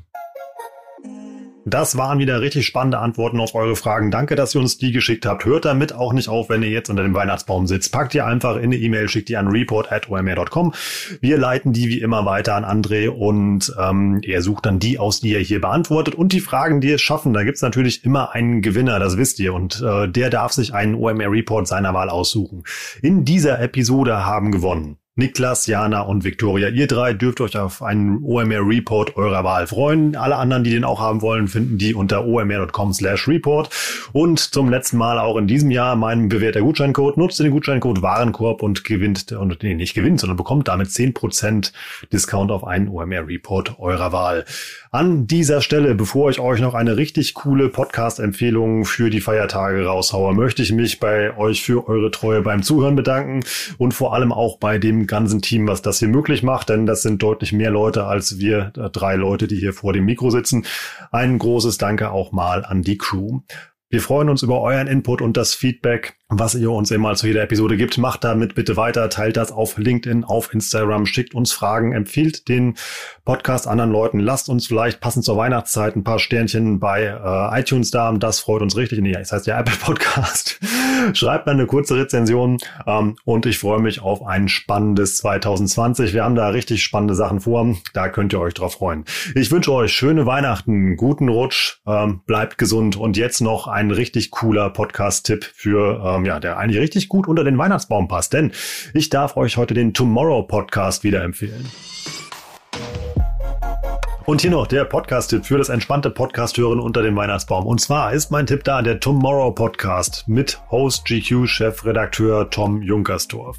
Das 1.65 1.97
waren 1.97 2.19
wieder 2.19 2.41
richtig 2.41 2.67
spannende 2.67 2.99
Antworten 2.99 3.39
auf 3.39 3.55
eure 3.55 3.77
Fragen. 3.77 4.11
Danke, 4.11 4.35
dass 4.35 4.55
ihr 4.55 4.61
uns 4.61 4.79
die 4.79 4.91
geschickt 4.91 5.27
habt. 5.27 5.45
Hört 5.45 5.65
damit 5.65 5.95
auch 5.95 6.13
nicht 6.13 6.29
auf, 6.29 6.49
wenn 6.49 6.63
ihr 6.63 6.71
jetzt 6.71 6.91
unter 6.91 7.05
dem 7.05 7.15
Weihnachtsbaum 7.15 7.69
sitzt. 7.69 7.93
Packt 7.93 8.15
ihr 8.15 8.27
einfach 8.27 8.57
in 8.57 8.65
eine 8.65 8.77
E-Mail, 8.77 9.09
schickt 9.09 9.29
die 9.29 9.37
an 9.37 9.47
report.omr.com. 9.47 10.75
Wir 11.21 11.39
leiten 11.39 11.73
die 11.73 11.89
wie 11.89 12.01
immer 12.01 12.25
weiter 12.25 12.57
an 12.57 12.65
André 12.65 13.09
und 13.09 13.73
ähm, 13.79 14.21
er 14.25 14.43
sucht 14.43 14.67
dann 14.67 14.81
die 14.81 14.99
aus, 14.99 15.21
die 15.21 15.35
er 15.35 15.41
hier 15.41 15.61
beantwortet. 15.61 16.17
Und 16.17 16.33
die 16.33 16.41
Fragen, 16.41 16.81
die 16.81 16.91
es 16.91 17.01
schaffen, 17.01 17.33
da 17.33 17.45
gibt's 17.45 17.63
natürlich 17.63 18.05
immer 18.05 18.33
einen 18.33 18.61
Gewinner, 18.61 18.99
das 18.99 19.17
wisst 19.17 19.39
ihr. 19.39 19.55
Und 19.55 19.81
äh, 19.83 20.09
der 20.09 20.31
darf 20.31 20.53
sich 20.53 20.75
einen 20.75 20.97
OMR 20.97 21.31
Report 21.31 21.69
seiner 21.69 21.95
Wahl 21.95 22.11
aussuchen. 22.11 22.65
In 23.03 23.25
dieser 23.25 23.61
Episode 23.61 24.27
haben 24.27 24.51
gewonnen 24.51 24.99
Niklas, 25.15 25.67
Jana 25.67 26.01
und 26.01 26.25
Viktoria. 26.25 26.69
Ihr 26.69 26.87
drei 26.87 27.13
dürft 27.13 27.43
euch 27.43 27.59
auf 27.59 27.83
einen 27.83 28.25
OMR 28.25 28.67
Report 28.67 29.15
eurer 29.15 29.45
Wahl 29.45 29.67
freuen. 29.67 30.17
Alle 30.17 30.37
anderen, 30.37 30.65
die 30.65 30.71
den 30.71 30.85
auch 30.85 31.01
haben 31.01 31.21
wollen, 31.21 31.49
finden 31.49 31.77
die 31.77 31.95
unter 31.95 32.25
omr.com 32.25 32.95
slash 32.95 33.29
report. 33.29 33.69
Und 34.13 34.39
zum 34.39 34.71
letzten 34.71 34.97
Mal 34.97 35.19
auch 35.19 35.37
in 35.37 35.47
diesem 35.47 35.71
Jahr 35.71 35.97
mein 35.97 36.31
bewährter 36.31 36.63
Gutscheincode. 36.63 37.19
Nutzt 37.19 37.39
den 37.41 37.51
Gutscheincode 37.51 38.01
Warenkorb 38.01 38.63
und 38.63 38.85
gewinnt, 38.85 39.31
und 39.33 39.63
nee, 39.63 39.75
nicht 39.75 39.93
gewinnt, 39.93 40.19
sondern 40.19 40.39
bekommt 40.39 40.69
damit 40.69 40.91
zehn 40.91 41.13
Prozent 41.13 41.75
Discount 42.11 42.51
auf 42.51 42.67
einen 42.67 42.89
OMR 42.89 43.29
Report 43.29 43.79
eurer 43.79 44.13
Wahl. 44.13 44.47
An 44.95 45.27
dieser 45.27 45.63
Stelle, 45.63 45.95
bevor 45.95 46.29
ich 46.29 46.39
euch 46.39 46.61
noch 46.61 46.75
eine 46.75 46.99
richtig 46.99 47.33
coole 47.33 47.71
Podcast-Empfehlung 47.71 48.85
für 48.85 49.09
die 49.09 49.23
Feiertage 49.23 49.87
raushaue, 49.87 50.35
möchte 50.35 50.61
ich 50.61 50.71
mich 50.71 51.01
bei 51.01 51.35
euch 51.35 51.63
für 51.63 51.89
eure 51.89 52.11
Treue 52.11 52.43
beim 52.43 52.63
Zuhören 52.63 52.95
bedanken 52.95 53.43
und 53.79 53.95
vor 53.95 54.13
allem 54.13 54.33
auch 54.33 54.59
bei 54.59 54.77
dem 54.77 55.07
ganzen 55.07 55.41
Team, 55.41 55.67
was 55.67 55.81
das 55.81 55.99
hier 55.99 56.09
möglich 56.09 56.43
macht, 56.43 56.69
denn 56.69 56.85
das 56.85 57.01
sind 57.01 57.23
deutlich 57.23 57.55
mehr 57.55 57.71
Leute 57.71 58.05
als 58.05 58.39
wir 58.39 58.71
äh, 58.77 58.91
drei 58.91 59.17
Leute, 59.17 59.47
die 59.47 59.57
hier 59.57 59.73
vor 59.73 59.95
dem 59.95 60.05
Mikro 60.05 60.29
sitzen. 60.29 60.67
Ein 61.11 61.39
großes 61.39 61.79
Danke 61.79 62.11
auch 62.11 62.33
mal 62.33 62.63
an 62.63 62.83
die 62.83 62.99
Crew. 62.99 63.41
Wir 63.89 64.03
freuen 64.03 64.29
uns 64.29 64.43
über 64.43 64.61
euren 64.61 64.89
Input 64.89 65.23
und 65.23 65.39
das 65.39 65.55
Feedback 65.55 66.19
was 66.39 66.55
ihr 66.55 66.71
uns 66.71 66.91
immer 66.91 67.15
zu 67.15 67.27
jeder 67.27 67.43
Episode 67.43 67.77
gibt. 67.77 67.99
Macht 67.99 68.25
damit 68.25 68.55
bitte 68.55 68.77
weiter, 68.77 69.11
teilt 69.11 69.37
das 69.37 69.53
auf 69.53 69.77
LinkedIn, 69.77 70.25
auf 70.25 70.53
Instagram, 70.53 71.05
schickt 71.07 71.35
uns 71.35 71.53
Fragen, 71.53 71.93
empfiehlt 71.93 72.49
den 72.49 72.75
Podcast 73.25 73.69
anderen 73.69 73.93
Leuten, 73.93 74.19
lasst 74.19 74.49
uns 74.49 74.67
vielleicht 74.67 75.01
passend 75.01 75.25
zur 75.25 75.37
Weihnachtszeit 75.37 75.95
ein 75.95 76.05
paar 76.05 76.19
Sternchen 76.19 76.81
bei 76.81 77.05
äh, 77.05 77.61
iTunes 77.61 77.91
da, 77.91 78.11
das 78.13 78.41
freut 78.41 78.63
uns 78.63 78.77
richtig. 78.77 79.01
Nee, 79.01 79.13
das 79.13 79.33
heißt 79.33 79.47
ja 79.47 79.61
Apple 79.61 79.77
Podcast. 79.77 80.59
Schreibt 81.13 81.47
mal 81.47 81.53
eine 81.53 81.67
kurze 81.67 81.97
Rezension 81.97 82.59
ähm, 82.87 83.17
und 83.25 83.47
ich 83.47 83.59
freue 83.59 83.81
mich 83.81 84.01
auf 84.01 84.25
ein 84.25 84.49
spannendes 84.49 85.19
2020. 85.19 86.15
Wir 86.15 86.25
haben 86.25 86.35
da 86.35 86.49
richtig 86.49 86.83
spannende 86.83 87.15
Sachen 87.15 87.41
vor, 87.41 87.77
da 87.93 88.09
könnt 88.09 88.33
ihr 88.33 88.41
euch 88.41 88.55
drauf 88.55 88.75
freuen. 88.75 89.05
Ich 89.35 89.51
wünsche 89.51 89.73
euch 89.73 89.93
schöne 89.93 90.27
Weihnachten, 90.27 90.97
guten 90.97 91.29
Rutsch, 91.29 91.81
ähm, 91.87 92.23
bleibt 92.27 92.59
gesund 92.59 92.97
und 92.97 93.17
jetzt 93.17 93.41
noch 93.41 93.67
ein 93.67 93.91
richtig 93.91 94.31
cooler 94.31 94.71
Podcast-Tipp 94.71 95.45
für 95.55 96.03
ähm, 96.05 96.22
ähm, 96.23 96.27
ja, 96.27 96.41
der 96.41 96.59
eigentlich 96.59 96.81
richtig 96.81 97.09
gut 97.09 97.27
unter 97.27 97.45
den 97.45 97.59
Weihnachtsbaum 97.59 98.09
passt. 98.09 98.33
Denn 98.33 98.53
ich 98.95 99.11
darf 99.11 99.37
euch 99.37 99.57
heute 99.57 99.75
den 99.75 99.95
Tomorrow 99.95 100.43
Podcast 100.43 101.05
wieder 101.05 101.23
empfehlen. 101.23 101.67
Und 104.25 104.41
hier 104.41 104.53
noch 104.53 104.69
der 104.69 104.85
Podcast-Tipp 104.85 105.47
für 105.47 105.59
das 105.59 105.69
entspannte 105.69 106.09
Podcast-Hören 106.09 106.79
unter 106.79 107.03
dem 107.03 107.17
Weihnachtsbaum. 107.17 107.67
Und 107.67 107.81
zwar 107.81 108.13
ist 108.13 108.31
mein 108.31 108.47
Tipp 108.47 108.63
da 108.63 108.81
der 108.81 109.01
Tomorrow 109.01 109.51
Podcast 109.51 110.29
mit 110.29 110.61
Host 110.71 111.05
GQ-Chefredakteur 111.07 112.49
Tom 112.49 112.83
Junkersdorf. 112.83 113.59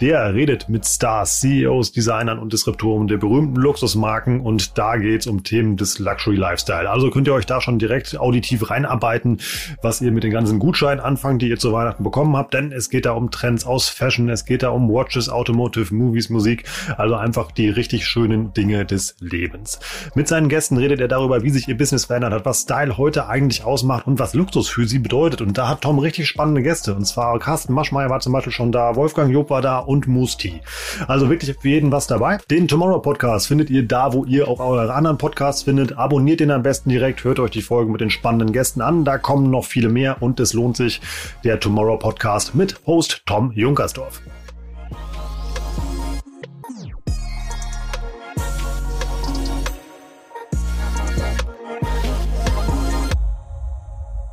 Der 0.00 0.32
redet 0.34 0.68
mit 0.68 0.86
Stars, 0.86 1.40
CEOs, 1.40 1.90
Designern 1.90 2.38
und 2.38 2.52
Disruptoren 2.52 3.08
der 3.08 3.16
berühmten 3.16 3.56
Luxusmarken 3.56 4.40
und 4.40 4.78
da 4.78 4.96
geht's 4.98 5.26
um 5.26 5.42
Themen 5.42 5.76
des 5.76 5.98
Luxury 5.98 6.36
Lifestyle. 6.36 6.88
Also 6.88 7.10
könnt 7.10 7.26
ihr 7.26 7.34
euch 7.34 7.46
da 7.46 7.60
schon 7.60 7.80
direkt 7.80 8.20
auditiv 8.20 8.70
reinarbeiten, 8.70 9.40
was 9.82 10.00
ihr 10.00 10.12
mit 10.12 10.22
den 10.22 10.30
ganzen 10.30 10.60
Gutscheinen 10.60 11.00
anfangt, 11.00 11.42
die 11.42 11.48
ihr 11.48 11.58
zu 11.58 11.72
Weihnachten 11.72 12.04
bekommen 12.04 12.36
habt, 12.36 12.54
denn 12.54 12.70
es 12.70 12.88
geht 12.88 13.04
da 13.04 13.12
um 13.12 13.32
Trends 13.32 13.66
aus 13.66 13.88
Fashion, 13.88 14.28
es 14.28 14.44
geht 14.44 14.62
da 14.62 14.68
um 14.68 14.88
Watches, 14.88 15.28
Automotive, 15.28 15.92
Movies, 15.92 16.30
Musik, 16.30 16.64
also 16.96 17.16
einfach 17.16 17.50
die 17.50 17.68
richtig 17.68 18.06
schönen 18.06 18.52
Dinge 18.52 18.86
des 18.86 19.16
Lebens. 19.18 19.80
Mit 20.14 20.28
seinen 20.28 20.48
Gästen 20.48 20.76
redet 20.76 21.00
er 21.00 21.08
darüber, 21.08 21.42
wie 21.42 21.50
sich 21.50 21.68
ihr 21.68 21.76
Business 21.76 22.06
verändert 22.06 22.32
hat, 22.32 22.44
was 22.44 22.62
Style 22.62 22.96
heute 22.98 23.28
eigentlich 23.28 23.64
ausmacht 23.64 24.06
und 24.06 24.18
was 24.18 24.34
Luxus 24.34 24.68
für 24.68 24.86
sie 24.86 24.98
bedeutet. 24.98 25.40
Und 25.40 25.58
da 25.58 25.68
hat 25.68 25.82
Tom 25.82 25.98
richtig 25.98 26.28
spannende 26.28 26.62
Gäste. 26.62 26.94
Und 26.94 27.04
zwar 27.06 27.38
Carsten 27.38 27.72
Maschmeyer 27.72 28.10
war 28.10 28.20
zum 28.20 28.32
Beispiel 28.32 28.52
schon 28.52 28.72
da, 28.72 28.96
Wolfgang 28.96 29.32
Job 29.32 29.50
war 29.50 29.62
da 29.62 29.78
und 29.78 30.06
Musti. 30.06 30.60
Also 31.06 31.30
wirklich 31.30 31.56
für 31.58 31.68
jeden 31.68 31.92
was 31.92 32.06
dabei. 32.06 32.38
Den 32.50 32.68
Tomorrow 32.68 33.00
Podcast 33.00 33.48
findet 33.48 33.70
ihr 33.70 33.86
da, 33.86 34.12
wo 34.12 34.24
ihr 34.24 34.48
auch 34.48 34.60
eure 34.60 34.92
anderen 34.92 35.18
Podcasts 35.18 35.62
findet. 35.62 35.96
Abonniert 35.96 36.40
den 36.40 36.50
am 36.50 36.62
besten 36.62 36.90
direkt, 36.90 37.24
hört 37.24 37.40
euch 37.40 37.50
die 37.50 37.62
Folgen 37.62 37.92
mit 37.92 38.00
den 38.00 38.10
spannenden 38.10 38.52
Gästen 38.52 38.80
an. 38.80 39.04
Da 39.04 39.18
kommen 39.18 39.50
noch 39.50 39.64
viele 39.64 39.88
mehr 39.88 40.22
und 40.22 40.40
es 40.40 40.52
lohnt 40.52 40.76
sich. 40.76 41.00
Der 41.44 41.60
Tomorrow 41.60 41.98
Podcast 41.98 42.54
mit 42.54 42.76
Host 42.86 43.22
Tom 43.26 43.52
Junkersdorf. 43.52 44.20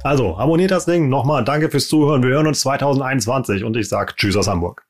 Also, 0.06 0.38
abonniert 0.38 0.70
das 0.70 0.86
Ding. 0.86 1.10
Nochmal 1.10 1.44
danke 1.44 1.72
fürs 1.72 1.88
Zuhören. 1.88 2.22
Wir 2.22 2.30
hören 2.30 2.46
uns 2.46 2.60
2021 2.60 3.64
und 3.64 3.76
ich 3.76 3.90
sag 3.90 4.16
Tschüss 4.16 4.38
aus 4.38 4.48
Hamburg. 4.48 4.86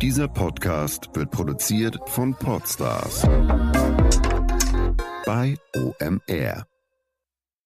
Dieser 0.00 0.26
Podcast 0.28 1.10
wird 1.12 1.30
produziert 1.30 1.98
von 2.06 2.34
Podstars 2.34 3.28
bei 5.26 5.58
OMR. 5.76 6.69